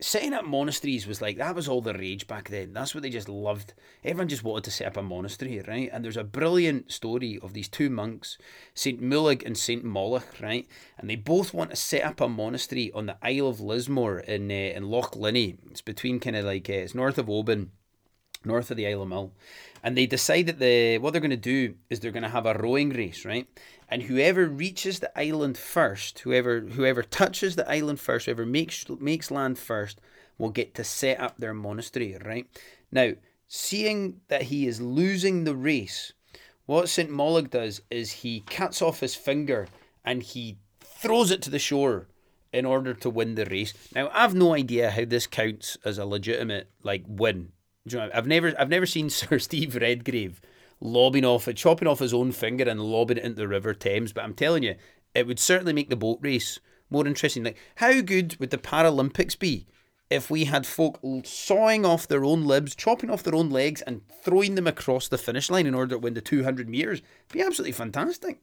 setting 0.00 0.34
up 0.34 0.44
monasteries 0.44 1.06
was 1.06 1.22
like 1.22 1.36
that 1.38 1.54
was 1.54 1.68
all 1.68 1.80
the 1.80 1.94
rage 1.94 2.26
back 2.26 2.48
then. 2.48 2.72
That's 2.72 2.94
what 2.94 3.02
they 3.02 3.10
just 3.10 3.28
loved. 3.28 3.74
Everyone 4.02 4.28
just 4.28 4.44
wanted 4.44 4.64
to 4.64 4.70
set 4.70 4.88
up 4.88 4.96
a 4.96 5.02
monastery, 5.02 5.62
right? 5.66 5.88
And 5.92 6.04
there's 6.04 6.16
a 6.16 6.24
brilliant 6.24 6.90
story 6.90 7.38
of 7.42 7.52
these 7.52 7.68
two 7.68 7.90
monks, 7.90 8.36
Saint 8.74 9.02
Mullaig 9.02 9.44
and 9.44 9.56
Saint 9.56 9.84
Moluag, 9.84 10.42
right? 10.42 10.66
And 10.98 11.08
they 11.08 11.16
both 11.16 11.54
want 11.54 11.70
to 11.70 11.76
set 11.76 12.02
up 12.02 12.20
a 12.20 12.28
monastery 12.28 12.90
on 12.92 13.06
the 13.06 13.16
Isle 13.22 13.48
of 13.48 13.60
Lismore 13.60 14.20
in 14.20 14.50
uh, 14.50 14.54
in 14.54 14.84
Loch 14.84 15.12
Linnhe. 15.12 15.58
It's 15.70 15.82
between 15.82 16.20
kind 16.20 16.36
of 16.36 16.44
like 16.44 16.68
uh, 16.68 16.74
it's 16.74 16.94
north 16.94 17.18
of 17.18 17.30
Oban 17.30 17.70
north 18.44 18.70
of 18.70 18.76
the 18.76 18.86
Isle 18.86 19.02
of 19.02 19.08
Mull, 19.08 19.32
and 19.82 19.96
they 19.96 20.06
decide 20.06 20.46
that 20.46 20.58
the 20.58 20.98
what 20.98 21.12
they're 21.12 21.20
going 21.20 21.30
to 21.30 21.36
do 21.36 21.74
is 21.90 22.00
they're 22.00 22.10
going 22.10 22.22
to 22.22 22.28
have 22.28 22.46
a 22.46 22.54
rowing 22.54 22.90
race, 22.90 23.24
right? 23.24 23.46
And 23.88 24.02
whoever 24.04 24.46
reaches 24.46 25.00
the 25.00 25.16
island 25.18 25.58
first, 25.58 26.20
whoever 26.20 26.60
whoever 26.60 27.02
touches 27.02 27.56
the 27.56 27.70
island 27.70 28.00
first, 28.00 28.26
whoever 28.26 28.46
makes 28.46 28.88
makes 28.88 29.30
land 29.30 29.58
first, 29.58 30.00
will 30.38 30.50
get 30.50 30.74
to 30.74 30.84
set 30.84 31.20
up 31.20 31.36
their 31.38 31.54
monastery, 31.54 32.16
right? 32.24 32.46
Now, 32.90 33.12
seeing 33.48 34.20
that 34.28 34.42
he 34.42 34.66
is 34.66 34.80
losing 34.80 35.44
the 35.44 35.54
race, 35.54 36.12
what 36.66 36.88
St. 36.88 37.10
Moluag 37.10 37.50
does 37.50 37.82
is 37.90 38.12
he 38.12 38.40
cuts 38.40 38.80
off 38.80 39.00
his 39.00 39.14
finger 39.14 39.68
and 40.04 40.22
he 40.22 40.58
throws 40.80 41.30
it 41.30 41.42
to 41.42 41.50
the 41.50 41.58
shore 41.58 42.08
in 42.52 42.64
order 42.64 42.94
to 42.94 43.10
win 43.10 43.34
the 43.34 43.44
race. 43.46 43.74
Now, 43.94 44.10
I've 44.12 44.34
no 44.34 44.54
idea 44.54 44.90
how 44.90 45.04
this 45.04 45.26
counts 45.26 45.76
as 45.84 45.98
a 45.98 46.06
legitimate 46.06 46.70
like 46.82 47.02
win 47.06 47.52
you 47.84 47.98
know, 47.98 48.10
I've 48.14 48.26
never 48.26 48.54
I've 48.58 48.68
never 48.68 48.86
seen 48.86 49.10
Sir 49.10 49.38
Steve 49.38 49.76
Redgrave 49.76 50.40
lobbing 50.80 51.24
off 51.24 51.48
it, 51.48 51.56
chopping 51.56 51.88
off 51.88 52.00
his 52.00 52.14
own 52.14 52.32
finger 52.32 52.64
and 52.68 52.80
lobbing 52.80 53.16
it 53.16 53.24
into 53.24 53.36
the 53.36 53.48
River 53.48 53.74
Thames. 53.74 54.12
But 54.12 54.24
I'm 54.24 54.34
telling 54.34 54.62
you, 54.62 54.74
it 55.14 55.26
would 55.26 55.38
certainly 55.38 55.72
make 55.72 55.90
the 55.90 55.96
boat 55.96 56.18
race 56.20 56.60
more 56.90 57.06
interesting. 57.06 57.44
Like, 57.44 57.58
how 57.76 58.00
good 58.00 58.36
would 58.38 58.50
the 58.50 58.58
Paralympics 58.58 59.38
be 59.38 59.66
if 60.10 60.30
we 60.30 60.44
had 60.44 60.66
folk 60.66 61.00
sawing 61.24 61.86
off 61.86 62.06
their 62.06 62.24
own 62.24 62.44
limbs, 62.44 62.74
chopping 62.74 63.10
off 63.10 63.22
their 63.22 63.34
own 63.34 63.50
legs, 63.50 63.80
and 63.82 64.02
throwing 64.22 64.54
them 64.54 64.66
across 64.66 65.08
the 65.08 65.18
finish 65.18 65.50
line 65.50 65.66
in 65.66 65.74
order 65.74 65.94
to 65.94 65.98
win 65.98 66.14
the 66.14 66.20
200 66.20 66.68
metres? 66.68 66.98
It'd 66.98 67.32
be 67.32 67.42
absolutely 67.42 67.72
fantastic. 67.72 68.40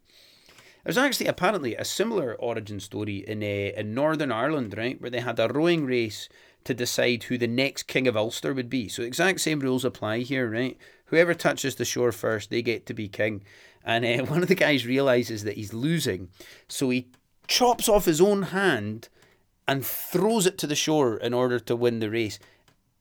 There's 0.84 0.98
actually 0.98 1.28
apparently 1.28 1.76
a 1.76 1.86
similar 1.86 2.34
origin 2.36 2.80
story 2.80 3.18
in 3.18 3.44
uh, 3.44 3.80
in 3.80 3.94
Northern 3.94 4.32
Ireland, 4.32 4.76
right, 4.76 5.00
where 5.00 5.12
they 5.12 5.20
had 5.20 5.40
a 5.40 5.48
rowing 5.48 5.86
race 5.86 6.28
to 6.64 6.74
decide 6.74 7.24
who 7.24 7.38
the 7.38 7.48
next 7.48 7.84
king 7.84 8.08
of 8.08 8.18
Ulster 8.18 8.54
would 8.54 8.70
be. 8.70 8.88
So 8.88 9.04
exact 9.04 9.42
same 9.42 9.60
rules 9.60 9.86
apply 9.86 10.20
here, 10.20 10.50
right? 10.50 10.78
Whoever 11.06 11.34
touches 11.34 11.76
the 11.76 11.86
shore 11.86 12.12
first, 12.12 12.50
they 12.50 12.62
get 12.62 12.86
to 12.86 12.94
be 12.94 13.08
king. 13.08 13.44
And 13.84 14.06
uh, 14.06 14.26
one 14.32 14.42
of 14.42 14.48
the 14.48 14.56
guys 14.56 14.86
realizes 14.86 15.44
that 15.44 15.58
he's 15.58 15.74
losing, 15.74 16.30
so 16.68 16.90
he 16.90 17.08
chops 17.48 17.90
off 17.90 18.06
his 18.06 18.22
own 18.22 18.44
hand 18.44 19.10
and 19.68 19.86
throws 19.86 20.46
it 20.46 20.58
to 20.60 20.68
the 20.68 20.76
shore 20.76 21.18
in 21.18 21.34
order 21.34 21.60
to 21.60 21.76
win 21.76 22.00
the 22.00 22.10
race. 22.10 22.40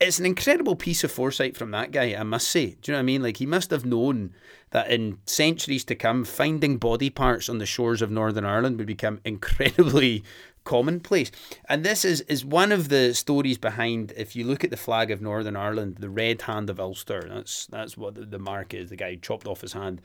It's 0.01 0.19
an 0.19 0.25
incredible 0.27 0.77
piece 0.77 1.05
of 1.05 1.13
foresight 1.13 1.57
from 1.57 1.73
that 1.73 1.91
guy, 1.91 2.15
I 2.15 2.23
must 2.23 2.49
say. 2.49 2.77
Do 2.81 2.91
you 2.91 2.93
know 2.93 2.99
what 2.99 3.03
I 3.03 3.05
mean? 3.05 3.23
Like, 3.23 3.37
he 3.37 3.45
must 3.45 3.71
have 3.71 3.85
known 3.85 4.33
that 4.71 4.91
in 4.91 5.19
centuries 5.27 5.85
to 5.85 5.95
come, 5.95 6.25
finding 6.25 6.79
body 6.79 7.11
parts 7.11 7.49
on 7.49 7.59
the 7.59 7.67
shores 7.67 8.01
of 8.01 8.11
Northern 8.11 8.47
Ireland 8.47 8.79
would 8.79 8.87
become 8.87 9.21
incredibly 9.25 10.25
commonplace. 10.65 11.31
And 11.69 11.85
this 11.85 12.05
is, 12.05 12.21
is 12.23 12.45
one 12.45 12.73
of 12.73 12.89
the 12.89 13.15
stories 13.15 13.59
behind, 13.59 14.13
if 14.17 14.37
you 14.37 14.45
look 14.45 14.65
at 14.65 14.71
the 14.71 14.77
flag 14.77 15.11
of 15.11 15.21
Northern 15.21 15.57
Ireland, 15.57 15.97
the 15.99 16.11
red 16.11 16.43
hand 16.43 16.71
of 16.71 16.81
Ulster. 16.81 17.27
That's 17.29 17.67
that's 17.67 17.97
what 17.97 18.15
the, 18.15 18.25
the 18.27 18.39
mark 18.39 18.75
is. 18.75 18.91
The 18.91 18.97
guy 18.97 19.17
chopped 19.17 19.47
off 19.47 19.61
his 19.61 19.73
hand 19.73 20.01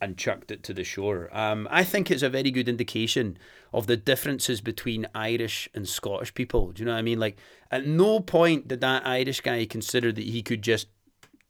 and 0.00 0.16
chucked 0.16 0.50
it 0.50 0.62
to 0.64 0.72
the 0.72 0.84
shore. 0.84 1.28
Um, 1.36 1.68
I 1.70 1.84
think 1.84 2.10
it's 2.10 2.22
a 2.22 2.30
very 2.30 2.50
good 2.50 2.68
indication 2.68 3.36
of 3.72 3.86
the 3.86 3.96
differences 3.98 4.60
between 4.60 5.06
Irish 5.14 5.68
and 5.74 5.86
Scottish 5.86 6.32
people. 6.32 6.72
Do 6.72 6.82
you 6.82 6.86
know 6.86 6.92
what 6.92 6.98
I 6.98 7.02
mean? 7.02 7.20
Like, 7.20 7.36
at 7.70 7.86
no 7.86 8.20
point 8.20 8.68
did 8.68 8.80
that 8.80 9.06
Irish 9.06 9.42
guy 9.42 9.66
consider 9.66 10.10
that 10.10 10.24
he 10.24 10.42
could 10.42 10.62
just 10.62 10.88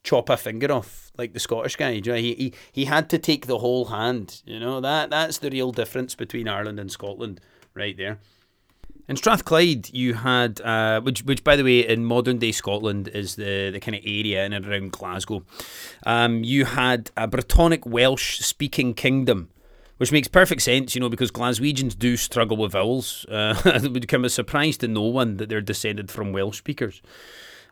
chop 0.03 0.29
a 0.31 0.37
finger 0.37 0.73
off 0.73 1.13
like 1.17 1.33
the 1.33 1.41
Scottish 1.41 1.77
guy. 1.77 1.91
You 1.91 2.01
know, 2.01 2.15
he, 2.15 2.35
he 2.35 2.55
he 2.73 2.85
had 2.87 3.09
to 3.11 3.19
take 3.19 3.47
the 3.47 3.59
whole 3.59 3.87
hand. 3.87 4.43
You 4.45 4.59
know 4.59 4.81
that 4.81 5.11
that's 5.11 5.39
the 5.39 5.51
real 5.51 5.73
difference 5.73 6.15
between 6.15 6.49
Ireland 6.49 6.81
and 6.81 6.91
Scotland, 6.91 7.41
right 7.75 7.97
there. 7.97 8.19
In 9.11 9.17
Strathclyde, 9.17 9.93
you 9.93 10.15
had, 10.15 10.61
uh, 10.61 11.01
which, 11.01 11.25
which 11.25 11.43
by 11.43 11.57
the 11.57 11.65
way, 11.65 11.81
in 11.81 12.05
modern 12.05 12.39
day 12.39 12.53
Scotland 12.53 13.09
is 13.09 13.35
the, 13.35 13.71
the 13.71 13.81
kind 13.81 13.97
of 13.97 14.03
area 14.05 14.45
in 14.45 14.53
and 14.53 14.65
around 14.65 14.93
Glasgow. 14.93 15.43
Um, 16.07 16.45
you 16.45 16.65
had 16.65 17.11
a 17.17 17.27
Brittonic 17.27 17.85
Welsh 17.85 18.39
speaking 18.39 18.95
kingdom, 18.95 19.49
which 19.97 20.13
makes 20.13 20.29
perfect 20.29 20.63
sense, 20.63 20.95
you 20.95 21.01
know, 21.01 21.09
because 21.09 21.33
Glaswegians 21.33 21.99
do 21.99 22.17
struggle 22.17 22.57
with 22.57 22.71
vowels. 22.71 23.27
Uh, 23.29 23.61
it 23.83 23.93
would 23.93 24.07
come 24.07 24.25
as 24.25 24.31
a 24.31 24.35
surprise 24.37 24.77
to 24.77 24.87
no 24.87 25.03
one 25.03 25.39
that 25.39 25.49
they're 25.49 25.61
descended 25.61 26.09
from 26.09 26.33
Welsh 26.33 26.59
speakers. 26.59 27.03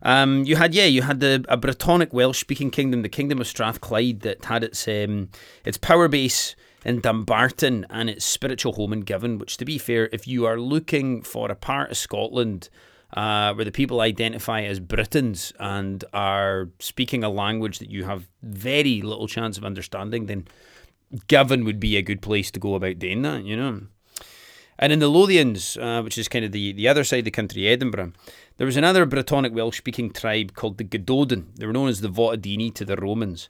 Um, 0.03 0.42
you 0.42 0.57
had, 0.57 0.74
yeah, 0.74 0.87
you 0.87 1.03
had 1.03 1.20
the 1.20 1.44
a 1.48 1.57
Brittonic 1.57 2.12
Welsh 2.12 2.40
speaking 2.40 2.72
kingdom, 2.72 3.03
the 3.03 3.09
Kingdom 3.09 3.40
of 3.40 3.46
Strathclyde, 3.46 4.22
that 4.22 4.44
had 4.46 4.64
its 4.64 4.88
um, 4.88 5.29
its 5.64 5.79
power 5.79 6.09
base 6.09 6.57
in 6.85 7.01
Dumbarton 7.01 7.87
and 7.91 8.09
its 8.09 8.25
spiritual 8.25 8.75
home 8.75 8.93
in 8.93 9.01
Govan, 9.01 9.38
which, 9.38 9.57
to 9.57 9.64
be 9.64 9.79
fair, 9.79 10.09
if 10.12 10.27
you 10.27 10.47
are 10.47 10.59
looking 10.59 11.23
for 11.23 11.51
a 11.51 11.57
part 11.57 11.91
of 11.91 11.97
Scotland 11.97 12.69
uh, 13.14 13.55
where 13.55 13.64
the 13.64 13.73
people 13.73 14.01
identify 14.01 14.62
as 14.62 14.81
Britons 14.81 15.53
and 15.59 16.05
are 16.12 16.69
speaking 16.79 17.25
a 17.25 17.31
language 17.31 17.79
that 17.79 17.91
you 17.91 18.05
have 18.05 18.29
very 18.43 19.03
little 19.03 19.27
chance 19.27 19.57
of 19.57 19.64
understanding, 19.64 20.27
then 20.27 20.47
Govan 21.27 21.64
would 21.64 21.81
be 21.81 21.97
a 21.97 22.03
good 22.03 22.21
place 22.21 22.51
to 22.51 22.61
go 22.61 22.75
about 22.75 22.99
doing 22.99 23.23
that, 23.23 23.45
you 23.45 23.57
know. 23.57 23.83
And 24.79 24.93
in 24.93 25.01
the 25.01 25.11
Lothians, 25.11 25.77
uh, 25.77 26.03
which 26.03 26.17
is 26.19 26.29
kind 26.29 26.45
of 26.45 26.53
the, 26.53 26.73
the 26.73 26.87
other 26.87 27.03
side 27.03 27.21
of 27.21 27.25
the 27.25 27.31
country, 27.33 27.67
Edinburgh, 27.67 28.12
there 28.59 28.67
was 28.67 28.77
another 28.77 29.07
Brittonic 29.07 29.53
Welsh 29.53 29.79
speaking 29.79 30.12
tribe 30.12 30.55
called 30.55 30.79
the 30.79 30.85
Gododdin. 30.85 31.49
They 31.57 31.67
were 31.67 31.73
known 31.73 31.88
as 31.88 32.01
the 32.01 32.09
Votadini 32.09 32.73
to 32.75 32.85
the 32.85 32.97
Romans 32.97 33.49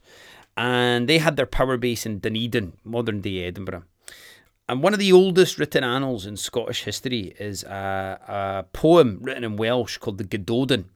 and 0.59 1.07
they 1.07 1.19
had 1.19 1.37
their 1.37 1.45
power 1.45 1.77
base 1.77 2.05
in 2.05 2.19
Dunedin, 2.19 2.73
modern 2.83 3.21
day 3.21 3.45
Edinburgh. 3.45 3.83
And 4.67 4.83
one 4.83 4.91
of 4.91 4.99
the 4.99 5.13
oldest 5.13 5.57
written 5.57 5.85
annals 5.85 6.25
in 6.25 6.35
Scottish 6.35 6.83
history 6.83 7.33
is 7.39 7.63
a, 7.63 8.19
a 8.27 8.65
poem 8.73 9.19
written 9.21 9.45
in 9.45 9.55
Welsh 9.55 9.97
called 9.99 10.17
the 10.17 10.25
Gododdin. 10.25 10.89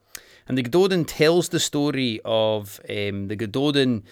And 0.49 0.57
the 0.57 0.63
Gododdin 0.63 1.05
tells 1.05 1.47
the 1.47 1.61
story 1.61 2.19
of 2.25 2.81
um, 2.89 3.29
the 3.29 3.37
Gododdin 3.37 4.03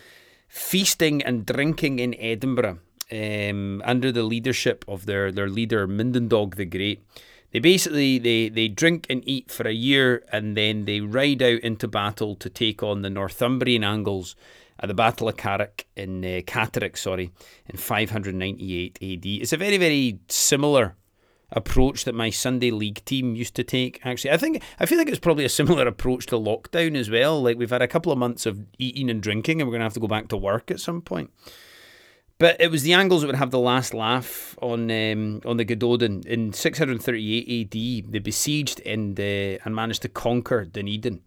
feasting 0.47 1.21
and 1.21 1.45
drinking 1.45 1.99
in 1.99 2.15
Edinburgh 2.17 2.79
um, 3.11 3.81
under 3.83 4.09
the 4.09 4.23
leadership 4.23 4.85
of 4.87 5.05
their, 5.05 5.33
their 5.33 5.49
leader, 5.49 5.85
Mindendog 5.85 6.55
the 6.55 6.65
Great. 6.65 7.03
They 7.51 7.59
basically 7.59 8.19
they, 8.19 8.47
they 8.47 8.69
drink 8.69 9.05
and 9.09 9.21
eat 9.27 9.51
for 9.51 9.67
a 9.67 9.73
year 9.73 10.23
and 10.31 10.55
then 10.55 10.85
they 10.85 11.01
ride 11.01 11.43
out 11.43 11.59
into 11.59 11.89
battle 11.89 12.37
to 12.37 12.49
take 12.49 12.81
on 12.81 13.01
the 13.01 13.09
Northumbrian 13.09 13.83
Angles 13.83 14.37
at 14.81 14.87
the 14.87 14.93
Battle 14.93 15.29
of 15.29 15.37
Carrick 15.37 15.87
in 15.95 16.23
uh, 16.23 16.41
Catterick, 16.45 16.97
sorry, 16.97 17.31
in 17.67 17.77
598 17.77 18.97
AD. 19.01 19.25
It's 19.25 19.53
a 19.53 19.57
very, 19.57 19.77
very 19.77 20.19
similar 20.27 20.95
approach 21.51 22.05
that 22.05 22.15
my 22.15 22.29
Sunday 22.29 22.71
league 22.71 23.03
team 23.05 23.35
used 23.35 23.55
to 23.55 23.63
take. 23.63 23.99
Actually, 24.03 24.31
I 24.31 24.37
think 24.37 24.63
I 24.79 24.85
feel 24.85 24.97
like 24.97 25.09
it's 25.09 25.19
probably 25.19 25.45
a 25.45 25.49
similar 25.49 25.87
approach 25.87 26.25
to 26.27 26.35
lockdown 26.35 26.95
as 26.95 27.09
well. 27.09 27.41
Like 27.41 27.57
we've 27.57 27.69
had 27.69 27.81
a 27.81 27.87
couple 27.87 28.11
of 28.11 28.17
months 28.17 28.45
of 28.45 28.65
eating 28.79 29.09
and 29.09 29.21
drinking, 29.21 29.61
and 29.61 29.67
we're 29.67 29.73
going 29.73 29.81
to 29.81 29.85
have 29.85 29.93
to 29.93 29.99
go 29.99 30.07
back 30.07 30.29
to 30.29 30.37
work 30.37 30.71
at 30.71 30.79
some 30.79 31.01
point. 31.01 31.29
But 32.39 32.59
it 32.59 32.71
was 32.71 32.81
the 32.81 32.93
Angles 32.93 33.21
that 33.21 33.27
would 33.27 33.35
have 33.35 33.51
the 33.51 33.59
last 33.59 33.93
laugh 33.93 34.57
on 34.63 34.89
um, 34.89 35.41
on 35.45 35.57
the 35.57 35.65
Gododdin 35.65 36.23
in 36.25 36.53
638 36.53 37.65
AD. 37.65 38.11
They 38.11 38.19
besieged 38.19 38.81
and 38.83 39.19
uh, 39.19 39.59
and 39.63 39.75
managed 39.75 40.01
to 40.03 40.09
conquer 40.09 40.65
Dunedin. 40.65 41.21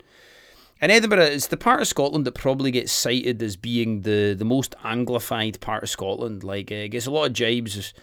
And 0.80 0.90
Edinburgh 0.90 1.26
is 1.26 1.48
the 1.48 1.56
part 1.56 1.80
of 1.80 1.88
Scotland 1.88 2.26
that 2.26 2.34
probably 2.34 2.70
gets 2.70 2.92
cited 2.92 3.42
as 3.42 3.56
being 3.56 4.02
the, 4.02 4.34
the 4.36 4.44
most 4.44 4.74
anglified 4.84 5.60
part 5.60 5.82
of 5.82 5.88
Scotland. 5.88 6.44
Like, 6.44 6.70
uh, 6.70 6.74
it 6.74 6.88
gets 6.88 7.06
a 7.06 7.10
lot 7.10 7.26
of 7.26 7.32
jibes, 7.32 7.94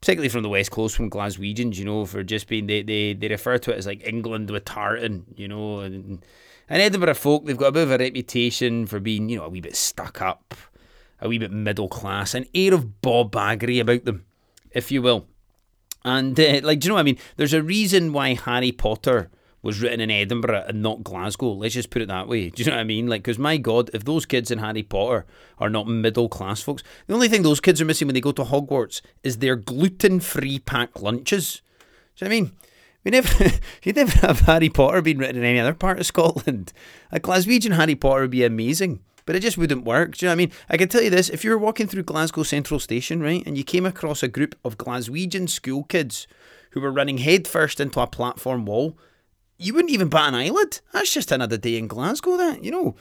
particularly 0.00 0.28
from 0.28 0.42
the 0.42 0.48
West 0.48 0.70
Coast, 0.70 0.96
from 0.96 1.10
Glaswegians, 1.10 1.76
you 1.76 1.84
know, 1.84 2.06
for 2.06 2.22
just 2.22 2.48
being, 2.48 2.66
they, 2.66 2.82
they, 2.82 3.12
they 3.14 3.28
refer 3.28 3.58
to 3.58 3.72
it 3.72 3.78
as 3.78 3.86
like 3.86 4.06
England 4.06 4.50
with 4.50 4.64
tartan, 4.64 5.26
you 5.36 5.48
know. 5.48 5.80
And, 5.80 6.24
and 6.68 6.82
Edinburgh 6.82 7.14
folk, 7.14 7.44
they've 7.44 7.56
got 7.56 7.68
a 7.68 7.72
bit 7.72 7.82
of 7.82 7.90
a 7.90 7.98
reputation 7.98 8.86
for 8.86 9.00
being, 9.00 9.28
you 9.28 9.38
know, 9.38 9.44
a 9.44 9.48
wee 9.48 9.60
bit 9.60 9.76
stuck 9.76 10.22
up, 10.22 10.54
a 11.20 11.28
wee 11.28 11.38
bit 11.38 11.50
middle 11.50 11.88
class, 11.88 12.32
an 12.34 12.46
air 12.54 12.72
of 12.72 13.02
bawbaggery 13.02 13.80
about 13.80 14.04
them, 14.04 14.24
if 14.70 14.90
you 14.92 15.02
will. 15.02 15.26
And, 16.04 16.38
uh, 16.38 16.60
like, 16.62 16.78
do 16.78 16.86
you 16.86 16.88
know 16.90 16.94
what 16.94 17.00
I 17.00 17.04
mean? 17.04 17.18
There's 17.36 17.52
a 17.52 17.62
reason 17.62 18.12
why 18.12 18.34
Harry 18.34 18.72
Potter 18.72 19.30
was 19.62 19.80
written 19.80 20.00
in 20.00 20.10
Edinburgh 20.10 20.64
and 20.68 20.82
not 20.82 21.04
Glasgow. 21.04 21.52
Let's 21.52 21.74
just 21.74 21.90
put 21.90 22.02
it 22.02 22.08
that 22.08 22.28
way. 22.28 22.50
Do 22.50 22.62
you 22.62 22.70
know 22.70 22.76
what 22.76 22.80
I 22.80 22.84
mean? 22.84 23.08
Like, 23.08 23.22
because 23.22 23.38
my 23.38 23.56
God, 23.56 23.90
if 23.92 24.04
those 24.04 24.26
kids 24.26 24.50
in 24.50 24.58
Harry 24.58 24.82
Potter 24.82 25.26
are 25.58 25.70
not 25.70 25.86
middle 25.86 26.28
class 26.28 26.62
folks, 26.62 26.82
the 27.06 27.14
only 27.14 27.28
thing 27.28 27.42
those 27.42 27.60
kids 27.60 27.80
are 27.80 27.84
missing 27.84 28.08
when 28.08 28.14
they 28.14 28.20
go 28.20 28.32
to 28.32 28.44
Hogwarts 28.44 29.00
is 29.22 29.38
their 29.38 29.56
gluten 29.56 30.20
free 30.20 30.58
packed 30.58 31.00
lunches. 31.00 31.60
Do 32.16 32.24
you 32.24 32.28
know 32.28 32.34
what 32.34 32.38
I 32.38 32.40
mean? 32.42 32.52
We 33.04 33.10
never, 33.10 33.44
you'd 33.82 33.96
never 33.96 34.26
have 34.26 34.40
Harry 34.40 34.68
Potter 34.68 35.02
being 35.02 35.18
written 35.18 35.36
in 35.36 35.44
any 35.44 35.58
other 35.60 35.74
part 35.74 35.98
of 35.98 36.06
Scotland. 36.06 36.72
A 37.12 37.20
Glaswegian 37.20 37.76
Harry 37.76 37.94
Potter 37.94 38.22
would 38.22 38.30
be 38.30 38.44
amazing, 38.44 39.00
but 39.26 39.36
it 39.36 39.40
just 39.40 39.58
wouldn't 39.58 39.84
work. 39.84 40.16
Do 40.16 40.24
you 40.24 40.28
know 40.28 40.32
what 40.32 40.42
I 40.42 40.46
mean? 40.46 40.52
I 40.68 40.76
can 40.76 40.88
tell 40.88 41.02
you 41.02 41.10
this: 41.10 41.30
if 41.30 41.44
you 41.44 41.50
were 41.50 41.58
walking 41.58 41.86
through 41.86 42.02
Glasgow 42.02 42.42
Central 42.42 42.80
Station, 42.80 43.22
right, 43.22 43.42
and 43.46 43.56
you 43.56 43.64
came 43.64 43.86
across 43.86 44.22
a 44.22 44.28
group 44.28 44.54
of 44.64 44.76
Glaswegian 44.76 45.48
school 45.48 45.84
kids 45.84 46.26
who 46.70 46.80
were 46.80 46.92
running 46.92 47.18
headfirst 47.18 47.80
into 47.80 48.00
a 48.00 48.06
platform 48.06 48.66
wall, 48.66 48.96
you 49.60 49.74
wouldn't 49.74 49.92
even 49.92 50.08
bat 50.08 50.28
an 50.28 50.34
eyelid. 50.34 50.80
That's 50.92 51.12
just 51.12 51.30
another 51.30 51.58
day 51.58 51.76
in 51.76 51.86
Glasgow. 51.86 52.36
That 52.36 52.64
you 52.64 52.70
know 52.70 52.96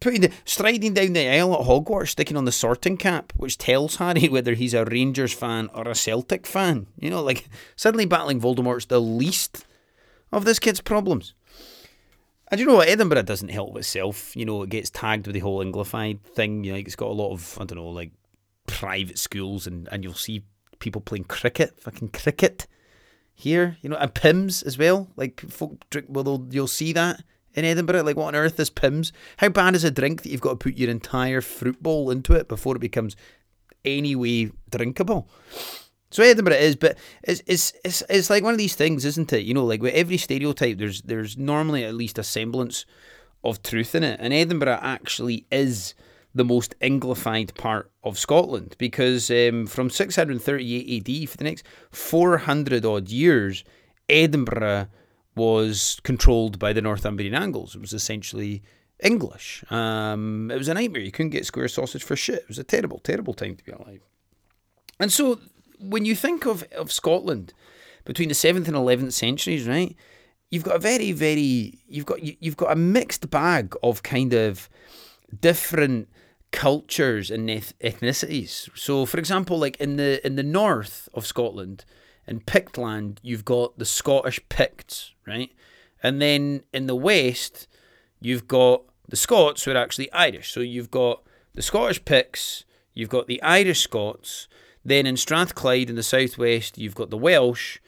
putting 0.00 0.22
the 0.22 0.32
striding 0.44 0.94
down 0.94 1.12
the 1.12 1.28
aisle 1.28 1.54
at 1.54 1.66
Hogwarts, 1.66 2.10
sticking 2.10 2.36
on 2.36 2.46
the 2.46 2.52
sorting 2.52 2.96
cap, 2.96 3.32
which 3.36 3.58
tells 3.58 3.96
Harry 3.96 4.28
whether 4.30 4.54
he's 4.54 4.74
a 4.74 4.84
Rangers 4.84 5.32
fan 5.32 5.68
or 5.74 5.88
a 5.88 5.94
Celtic 5.94 6.46
fan. 6.46 6.86
You 6.98 7.10
know, 7.10 7.22
like 7.22 7.48
suddenly 7.76 8.06
battling 8.06 8.40
Voldemort's 8.40 8.86
the 8.86 9.00
least 9.00 9.66
of 10.32 10.44
this 10.44 10.58
kid's 10.58 10.80
problems. 10.80 11.34
And 12.48 12.58
you 12.58 12.66
know 12.66 12.76
what? 12.76 12.88
Edinburgh 12.88 13.22
doesn't 13.22 13.50
help 13.50 13.76
itself. 13.76 14.34
You 14.34 14.44
know, 14.44 14.62
it 14.62 14.70
gets 14.70 14.90
tagged 14.90 15.26
with 15.26 15.34
the 15.34 15.40
whole 15.40 15.64
Anglified 15.64 16.20
thing. 16.22 16.64
You 16.64 16.72
know, 16.72 16.78
like 16.78 16.86
it's 16.86 16.96
got 16.96 17.10
a 17.10 17.12
lot 17.12 17.32
of 17.32 17.58
I 17.60 17.64
don't 17.64 17.78
know, 17.78 17.88
like 17.88 18.12
private 18.66 19.18
schools, 19.18 19.66
and 19.66 19.88
and 19.90 20.02
you'll 20.04 20.14
see 20.14 20.44
people 20.78 21.00
playing 21.00 21.24
cricket, 21.24 21.80
fucking 21.80 22.08
cricket 22.08 22.66
here. 23.40 23.76
You 23.82 23.90
know, 23.90 23.96
and 23.96 24.14
Pimm's 24.14 24.62
as 24.62 24.78
well. 24.78 25.08
Like 25.16 25.40
folk 25.40 25.88
drink. 25.90 26.06
Well, 26.08 26.46
you'll 26.50 26.66
see 26.66 26.92
that 26.92 27.22
in 27.54 27.64
Edinburgh. 27.64 28.02
Like, 28.02 28.16
what 28.16 28.28
on 28.28 28.34
earth 28.34 28.58
is 28.60 28.70
Pimm's? 28.70 29.12
How 29.38 29.48
bad 29.48 29.74
is 29.74 29.84
a 29.84 29.90
drink 29.90 30.22
that 30.22 30.30
you've 30.30 30.40
got 30.40 30.50
to 30.50 30.56
put 30.56 30.76
your 30.76 30.90
entire 30.90 31.40
fruit 31.40 31.82
bowl 31.82 32.10
into 32.10 32.34
it 32.34 32.48
before 32.48 32.76
it 32.76 32.80
becomes 32.80 33.16
any 33.84 34.14
way 34.14 34.50
drinkable? 34.70 35.28
So 36.10 36.24
Edinburgh 36.24 36.54
is, 36.54 36.76
but 36.76 36.98
it's, 37.22 37.40
it's 37.46 37.72
it's 37.84 38.02
it's 38.08 38.30
like 38.30 38.42
one 38.42 38.52
of 38.52 38.58
these 38.58 38.74
things, 38.74 39.04
isn't 39.04 39.32
it? 39.32 39.44
You 39.44 39.54
know, 39.54 39.64
like 39.64 39.80
with 39.80 39.94
every 39.94 40.16
stereotype, 40.16 40.78
there's 40.78 41.02
there's 41.02 41.36
normally 41.36 41.84
at 41.84 41.94
least 41.94 42.18
a 42.18 42.24
semblance 42.24 42.84
of 43.44 43.62
truth 43.62 43.94
in 43.94 44.02
it, 44.02 44.18
and 44.20 44.32
Edinburgh 44.32 44.80
actually 44.82 45.46
is 45.52 45.94
the 46.34 46.44
most 46.44 46.78
Anglified 46.80 47.54
part 47.54 47.90
of 48.04 48.18
Scotland 48.18 48.76
because 48.78 49.30
um, 49.30 49.66
from 49.66 49.90
638 49.90 51.08
AD 51.08 51.28
for 51.28 51.36
the 51.36 51.44
next 51.44 51.66
400 51.90 52.84
odd 52.84 53.08
years, 53.08 53.64
Edinburgh 54.08 54.88
was 55.34 56.00
controlled 56.02 56.58
by 56.58 56.72
the 56.72 56.82
Northumbrian 56.82 57.34
Angles. 57.34 57.74
It 57.74 57.80
was 57.80 57.92
essentially 57.92 58.62
English. 59.02 59.64
Um, 59.70 60.50
it 60.50 60.58
was 60.58 60.68
a 60.68 60.74
nightmare. 60.74 61.02
You 61.02 61.12
couldn't 61.12 61.30
get 61.30 61.46
square 61.46 61.68
sausage 61.68 62.04
for 62.04 62.16
shit. 62.16 62.40
It 62.40 62.48
was 62.48 62.58
a 62.58 62.64
terrible, 62.64 62.98
terrible 62.98 63.34
time 63.34 63.56
to 63.56 63.64
be 63.64 63.72
alive. 63.72 64.02
And 64.98 65.10
so 65.10 65.40
when 65.78 66.04
you 66.04 66.14
think 66.14 66.46
of, 66.46 66.62
of 66.76 66.92
Scotland 66.92 67.54
between 68.04 68.28
the 68.28 68.34
7th 68.34 68.66
and 68.68 68.76
11th 68.76 69.12
centuries, 69.12 69.66
right, 69.66 69.96
you've 70.50 70.64
got 70.64 70.76
a 70.76 70.80
very, 70.80 71.12
very, 71.12 71.78
you've 71.88 72.06
got, 72.06 72.22
you've 72.22 72.56
got 72.56 72.72
a 72.72 72.76
mixed 72.76 73.30
bag 73.30 73.74
of 73.82 74.02
kind 74.02 74.34
of 74.34 74.68
different 75.38 76.08
cultures 76.52 77.30
and 77.30 77.48
ethnicities. 77.48 78.68
So, 78.76 79.06
for 79.06 79.18
example, 79.18 79.58
like 79.58 79.76
in 79.76 79.96
the 79.96 80.24
in 80.26 80.36
the 80.36 80.42
north 80.42 81.08
of 81.14 81.26
Scotland, 81.26 81.84
in 82.26 82.40
Pictland, 82.40 83.18
you've 83.22 83.44
got 83.44 83.78
the 83.78 83.84
Scottish 83.84 84.40
Picts, 84.48 85.14
right? 85.26 85.50
And 86.02 86.20
then 86.20 86.62
in 86.72 86.86
the 86.86 86.96
west, 86.96 87.68
you've 88.20 88.48
got 88.48 88.82
the 89.08 89.16
Scots 89.16 89.64
who 89.64 89.72
are 89.72 89.76
actually 89.76 90.10
Irish. 90.12 90.52
So 90.52 90.60
you've 90.60 90.90
got 90.90 91.22
the 91.54 91.62
Scottish 91.62 92.04
Picts, 92.04 92.64
you've 92.94 93.08
got 93.08 93.26
the 93.26 93.42
Irish 93.42 93.80
Scots, 93.80 94.48
then 94.84 95.06
in 95.06 95.16
Strathclyde 95.16 95.90
in 95.90 95.96
the 95.96 96.02
southwest, 96.02 96.78
you've 96.78 96.94
got 96.94 97.10
the 97.10 97.18
Welsh, 97.18 97.78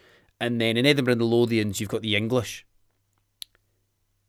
and 0.41 0.61
then 0.61 0.77
in 0.77 0.85
Edinburgh 0.85 1.13
and 1.13 1.21
the 1.21 1.27
Lothians, 1.27 1.81
you've 1.81 1.89
got 1.89 2.03
the 2.03 2.17
English. 2.17 2.67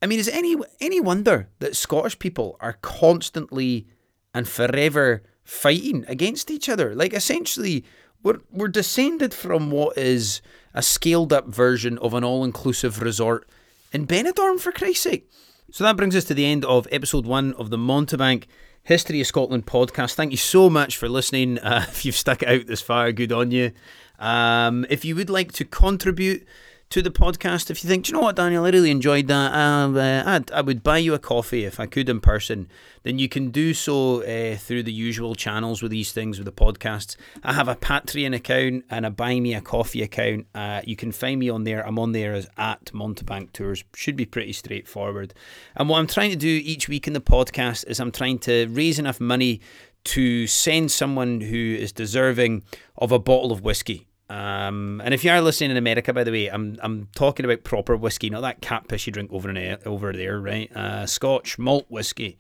I 0.04 0.06
mean, 0.06 0.20
is 0.20 0.28
it 0.28 0.36
any 0.36 0.58
any 0.82 1.00
wonder 1.00 1.48
that 1.60 1.78
Scottish 1.78 2.20
people 2.20 2.58
are 2.60 2.74
constantly 2.82 3.88
and 4.34 4.46
forever 4.46 5.24
fighting 5.46 6.04
against 6.10 6.52
each 6.52 6.68
other? 6.68 6.94
Like 6.94 7.14
essentially, 7.14 7.86
we're 8.22 8.42
we're 8.52 8.68
descended 8.68 9.34
from 9.34 9.72
what 9.72 9.98
is 9.98 10.42
a 10.74 10.82
scaled 10.82 11.32
up 11.32 11.48
version 11.48 11.98
of 12.00 12.14
an 12.14 12.26
all 12.26 12.44
inclusive 12.44 13.02
resort 13.02 13.48
in 13.94 14.06
Benidorm, 14.06 14.60
for 14.60 14.74
Christ's 14.74 15.04
sake. 15.04 15.30
So 15.72 15.86
that 15.86 15.96
brings 15.96 16.18
us 16.18 16.26
to 16.26 16.34
the 16.34 16.46
end 16.46 16.66
of 16.66 16.86
episode 16.92 17.26
one 17.26 17.54
of 17.54 17.70
the 17.70 17.78
Mountebank 17.78 18.44
History 18.84 19.22
of 19.22 19.28
Scotland 19.28 19.66
podcast. 19.66 20.16
Thank 20.16 20.32
you 20.32 20.38
so 20.38 20.70
much 20.70 20.98
for 20.98 21.08
listening. 21.08 21.60
Uh, 21.60 21.86
if 21.90 22.04
you've 22.04 22.18
stuck 22.18 22.44
it 22.44 22.50
out 22.50 22.68
this 22.68 22.82
far, 22.82 23.14
good 23.14 23.32
on 23.32 23.52
you. 23.52 23.72
Um, 24.20 24.86
if 24.90 25.06
you 25.06 25.16
would 25.16 25.30
like 25.30 25.54
to 25.54 25.64
contribute 25.64 26.46
to 26.94 27.02
the 27.02 27.10
podcast. 27.10 27.72
If 27.72 27.84
you 27.84 27.90
think, 27.90 28.08
you 28.08 28.14
know 28.14 28.20
what, 28.20 28.36
Daniel, 28.36 28.66
I 28.66 28.70
really 28.70 28.92
enjoyed 28.92 29.26
that, 29.26 29.52
uh, 29.52 29.98
uh 29.98 30.42
i 30.54 30.62
would 30.62 30.84
buy 30.84 31.00
you 31.00 31.16
a 31.16 31.20
coffee 31.20 31.66
if 31.66 31.80
I 31.80 31.88
could 31.88 32.08
in 32.08 32.22
person, 32.22 32.68
then 33.02 33.18
you 33.18 33.28
can 33.28 33.50
do 33.50 33.74
so 33.74 34.22
uh, 34.22 34.58
through 34.58 34.84
the 34.84 34.94
usual 34.94 35.34
channels 35.34 35.82
with 35.82 35.90
these 35.90 36.12
things, 36.12 36.38
with 36.38 36.46
the 36.46 36.52
podcasts. 36.52 37.16
I 37.44 37.54
have 37.54 37.68
a 37.68 37.76
Patreon 37.76 38.36
account 38.36 38.86
and 38.92 39.08
a 39.08 39.10
Buy 39.10 39.40
Me 39.40 39.56
a 39.56 39.62
Coffee 39.62 40.04
account. 40.04 40.46
Uh, 40.54 40.82
you 40.86 40.96
can 40.96 41.12
find 41.12 41.40
me 41.40 41.50
on 41.50 41.64
there. 41.64 41.84
I'm 41.84 41.98
on 41.98 42.12
there 42.12 42.36
as 42.36 42.48
at 42.58 42.86
Mountebank 42.94 43.54
Tours. 43.54 43.84
Should 43.96 44.16
be 44.16 44.28
pretty 44.28 44.54
straightforward. 44.54 45.34
And 45.76 45.90
what 45.90 45.98
I'm 45.98 46.06
trying 46.06 46.30
to 46.30 46.36
do 46.36 46.62
each 46.64 46.88
week 46.88 47.08
in 47.08 47.14
the 47.14 47.22
podcast 47.22 47.88
is 47.88 48.00
I'm 48.00 48.12
trying 48.12 48.38
to 48.40 48.68
raise 48.68 49.00
enough 49.00 49.20
money 49.20 49.62
to 50.04 50.46
send 50.46 50.92
someone 50.92 51.42
who 51.42 51.76
is 51.76 51.92
deserving 51.92 52.62
of 53.00 53.12
a 53.12 53.18
bottle 53.18 53.52
of 53.52 53.64
whiskey. 53.64 54.06
Um, 54.34 55.00
and 55.06 55.14
if 55.14 55.24
you 55.24 55.30
are 55.30 55.42
listening 55.42 55.70
in 55.70 55.78
America, 55.78 56.12
by 56.12 56.24
the 56.24 56.32
way, 56.32 56.48
I'm 56.48 56.80
I'm 56.82 57.08
talking 57.14 57.46
about 57.46 57.64
proper 57.64 57.96
whiskey, 57.96 58.32
not 58.32 58.42
that 58.42 58.62
cat 58.62 58.88
piss 58.88 59.06
you 59.06 59.14
drink 59.14 59.32
over 59.32 59.48
in, 59.48 59.78
over 59.86 60.12
there, 60.12 60.40
right? 60.40 60.76
Uh, 60.76 61.06
Scotch 61.06 61.60
malt 61.60 61.86
whiskey. 61.88 62.40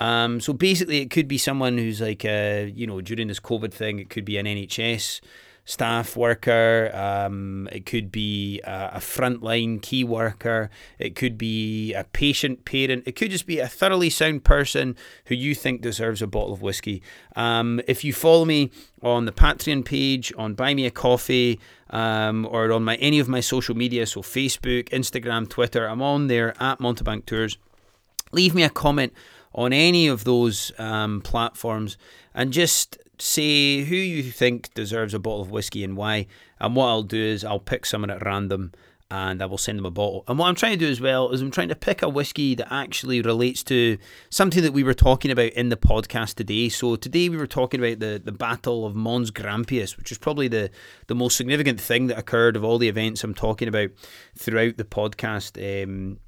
Um, 0.00 0.40
so 0.40 0.52
basically, 0.52 0.98
it 0.98 1.10
could 1.10 1.28
be 1.28 1.38
someone 1.38 1.78
who's 1.78 2.00
like, 2.00 2.24
uh, 2.24 2.66
you 2.74 2.88
know, 2.88 3.00
during 3.00 3.28
this 3.28 3.38
COVID 3.38 3.72
thing, 3.72 4.00
it 4.00 4.10
could 4.10 4.24
be 4.24 4.36
an 4.36 4.46
NHS 4.46 5.20
staff 5.64 6.16
worker, 6.16 6.90
um, 6.92 7.68
it 7.70 7.86
could 7.86 8.10
be 8.10 8.60
a, 8.64 8.92
a 8.94 8.98
frontline 8.98 9.80
key 9.80 10.02
worker, 10.02 10.70
it 10.98 11.14
could 11.14 11.38
be 11.38 11.94
a 11.94 12.04
patient 12.04 12.64
parent, 12.64 13.04
it 13.06 13.12
could 13.12 13.30
just 13.30 13.46
be 13.46 13.60
a 13.60 13.68
thoroughly 13.68 14.10
sound 14.10 14.44
person 14.44 14.96
who 15.26 15.34
you 15.34 15.54
think 15.54 15.80
deserves 15.80 16.20
a 16.20 16.26
bottle 16.26 16.52
of 16.52 16.62
whiskey. 16.62 17.02
Um, 17.36 17.80
if 17.86 18.02
you 18.02 18.12
follow 18.12 18.44
me 18.44 18.70
on 19.02 19.24
the 19.24 19.32
Patreon 19.32 19.84
page, 19.84 20.32
on 20.36 20.54
Buy 20.54 20.74
Me 20.74 20.86
a 20.86 20.90
Coffee, 20.90 21.60
um, 21.90 22.46
or 22.50 22.72
on 22.72 22.84
my 22.84 22.96
any 22.96 23.18
of 23.18 23.28
my 23.28 23.40
social 23.40 23.76
media, 23.76 24.06
so 24.06 24.22
Facebook, 24.22 24.88
Instagram, 24.88 25.48
Twitter, 25.48 25.86
I'm 25.88 26.02
on 26.02 26.26
there 26.26 26.60
at 26.60 26.80
Mountebank 26.80 27.26
Tours. 27.26 27.58
Leave 28.32 28.54
me 28.54 28.62
a 28.62 28.70
comment 28.70 29.12
on 29.54 29.72
any 29.72 30.08
of 30.08 30.24
those 30.24 30.72
um, 30.78 31.20
platforms 31.20 31.98
and 32.34 32.52
just 32.52 32.98
say 33.18 33.82
who 33.82 33.96
you 33.96 34.22
think 34.22 34.72
deserves 34.74 35.14
a 35.14 35.18
bottle 35.18 35.42
of 35.42 35.50
whiskey 35.50 35.84
and 35.84 35.96
why. 35.96 36.26
And 36.60 36.74
what 36.76 36.86
I'll 36.86 37.02
do 37.02 37.20
is 37.22 37.44
I'll 37.44 37.60
pick 37.60 37.86
someone 37.86 38.10
at 38.10 38.24
random 38.24 38.72
and 39.12 39.42
I 39.42 39.46
will 39.46 39.58
send 39.58 39.78
them 39.78 39.84
a 39.84 39.90
bottle. 39.90 40.24
And 40.26 40.38
what 40.38 40.46
I'm 40.46 40.54
trying 40.54 40.72
to 40.72 40.86
do 40.86 40.90
as 40.90 40.98
well 40.98 41.30
is 41.32 41.42
I'm 41.42 41.50
trying 41.50 41.68
to 41.68 41.76
pick 41.76 42.00
a 42.00 42.08
whiskey 42.08 42.54
that 42.54 42.72
actually 42.72 43.20
relates 43.20 43.62
to 43.64 43.98
something 44.30 44.62
that 44.62 44.72
we 44.72 44.82
were 44.82 44.94
talking 44.94 45.30
about 45.30 45.52
in 45.52 45.68
the 45.68 45.76
podcast 45.76 46.36
today. 46.36 46.70
So 46.70 46.96
today 46.96 47.28
we 47.28 47.36
were 47.36 47.46
talking 47.46 47.78
about 47.78 47.98
the, 47.98 48.22
the 48.24 48.32
Battle 48.32 48.86
of 48.86 48.94
Mons 48.94 49.30
Grampius, 49.30 49.98
which 49.98 50.12
is 50.12 50.16
probably 50.16 50.48
the, 50.48 50.70
the 51.08 51.14
most 51.14 51.36
significant 51.36 51.78
thing 51.78 52.06
that 52.06 52.18
occurred 52.18 52.56
of 52.56 52.64
all 52.64 52.78
the 52.78 52.88
events 52.88 53.22
I'm 53.22 53.34
talking 53.34 53.68
about 53.68 53.90
throughout 54.34 54.78
the 54.78 54.84
podcast. 54.84 55.84
Um, 55.84 56.18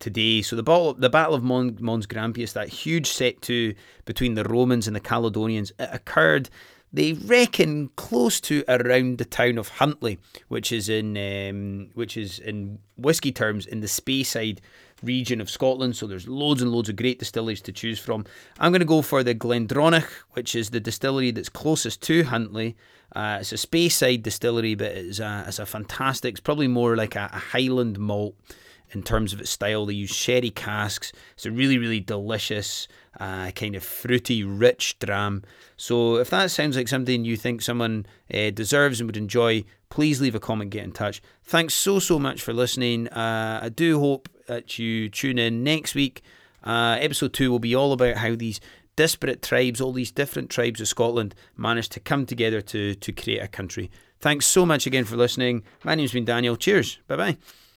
today. 0.00 0.42
So 0.42 0.56
the 0.56 0.62
battle, 0.62 0.94
the 0.94 1.08
Battle 1.08 1.34
of 1.34 1.44
Mons, 1.44 1.80
Mons 1.80 2.06
Grampius, 2.06 2.54
that 2.54 2.68
huge 2.68 3.06
set 3.06 3.40
to 3.42 3.74
between 4.04 4.34
the 4.34 4.44
Romans 4.44 4.86
and 4.88 4.96
the 4.96 5.00
Caledonians, 5.00 5.72
it 5.78 5.90
occurred. 5.92 6.50
They 6.92 7.12
reckon 7.12 7.90
close 7.94 8.40
to 8.42 8.64
around 8.66 9.18
the 9.18 9.24
town 9.24 9.58
of 9.58 9.68
Huntly, 9.68 10.18
which 10.48 10.72
is 10.72 10.88
in 10.88 11.16
um, 11.16 11.90
which 11.94 12.16
is 12.16 12.40
in 12.40 12.80
whiskey 12.96 13.30
terms 13.30 13.64
in 13.64 13.78
the 13.78 13.86
Speyside 13.86 14.58
region 15.02 15.40
of 15.40 15.48
Scotland. 15.48 15.94
So 15.94 16.08
there's 16.08 16.26
loads 16.26 16.62
and 16.62 16.72
loads 16.72 16.88
of 16.88 16.96
great 16.96 17.20
distilleries 17.20 17.62
to 17.62 17.72
choose 17.72 18.00
from. 18.00 18.24
I'm 18.58 18.72
going 18.72 18.80
to 18.80 18.86
go 18.86 19.02
for 19.02 19.22
the 19.22 19.36
Glendronach, 19.36 20.08
which 20.32 20.56
is 20.56 20.70
the 20.70 20.80
distillery 20.80 21.30
that's 21.30 21.48
closest 21.48 22.02
to 22.02 22.24
Huntly. 22.24 22.76
Uh, 23.14 23.38
it's 23.40 23.52
a 23.52 23.56
Speyside 23.56 24.24
distillery, 24.24 24.74
but 24.74 24.90
it's 24.90 25.20
a, 25.20 25.44
it's 25.46 25.60
a 25.60 25.66
fantastic. 25.66 26.32
It's 26.32 26.40
probably 26.40 26.68
more 26.68 26.96
like 26.96 27.14
a, 27.14 27.30
a 27.32 27.38
Highland 27.38 28.00
malt 28.00 28.34
in 28.92 29.02
terms 29.02 29.32
of 29.32 29.40
its 29.40 29.50
style. 29.50 29.86
They 29.86 29.94
use 29.94 30.10
sherry 30.10 30.50
casks. 30.50 31.12
It's 31.34 31.46
a 31.46 31.50
really, 31.50 31.78
really 31.78 32.00
delicious, 32.00 32.88
uh, 33.18 33.50
kind 33.52 33.74
of 33.74 33.82
fruity, 33.82 34.44
rich 34.44 34.98
dram. 34.98 35.42
So 35.76 36.16
if 36.16 36.30
that 36.30 36.50
sounds 36.50 36.76
like 36.76 36.88
something 36.88 37.24
you 37.24 37.36
think 37.36 37.62
someone 37.62 38.06
uh, 38.32 38.50
deserves 38.50 39.00
and 39.00 39.08
would 39.08 39.16
enjoy, 39.16 39.64
please 39.88 40.20
leave 40.20 40.34
a 40.34 40.40
comment, 40.40 40.70
get 40.70 40.84
in 40.84 40.92
touch. 40.92 41.22
Thanks 41.42 41.74
so, 41.74 41.98
so 41.98 42.18
much 42.18 42.42
for 42.42 42.52
listening. 42.52 43.08
Uh, 43.08 43.60
I 43.62 43.68
do 43.68 44.00
hope 44.00 44.28
that 44.46 44.78
you 44.78 45.08
tune 45.08 45.38
in 45.38 45.62
next 45.62 45.94
week. 45.94 46.22
Uh, 46.62 46.96
episode 47.00 47.32
2 47.32 47.50
will 47.50 47.58
be 47.58 47.74
all 47.74 47.92
about 47.92 48.16
how 48.16 48.34
these 48.34 48.60
disparate 48.96 49.40
tribes, 49.40 49.80
all 49.80 49.92
these 49.92 50.12
different 50.12 50.50
tribes 50.50 50.80
of 50.80 50.88
Scotland, 50.88 51.34
managed 51.56 51.92
to 51.92 52.00
come 52.00 52.26
together 52.26 52.60
to, 52.60 52.94
to 52.94 53.12
create 53.12 53.42
a 53.42 53.48
country. 53.48 53.90
Thanks 54.20 54.44
so 54.46 54.66
much 54.66 54.86
again 54.86 55.04
for 55.04 55.16
listening. 55.16 55.62
My 55.84 55.94
name's 55.94 56.12
been 56.12 56.26
Daniel. 56.26 56.56
Cheers. 56.56 56.98
Bye 57.08 57.16
bye. 57.16 57.38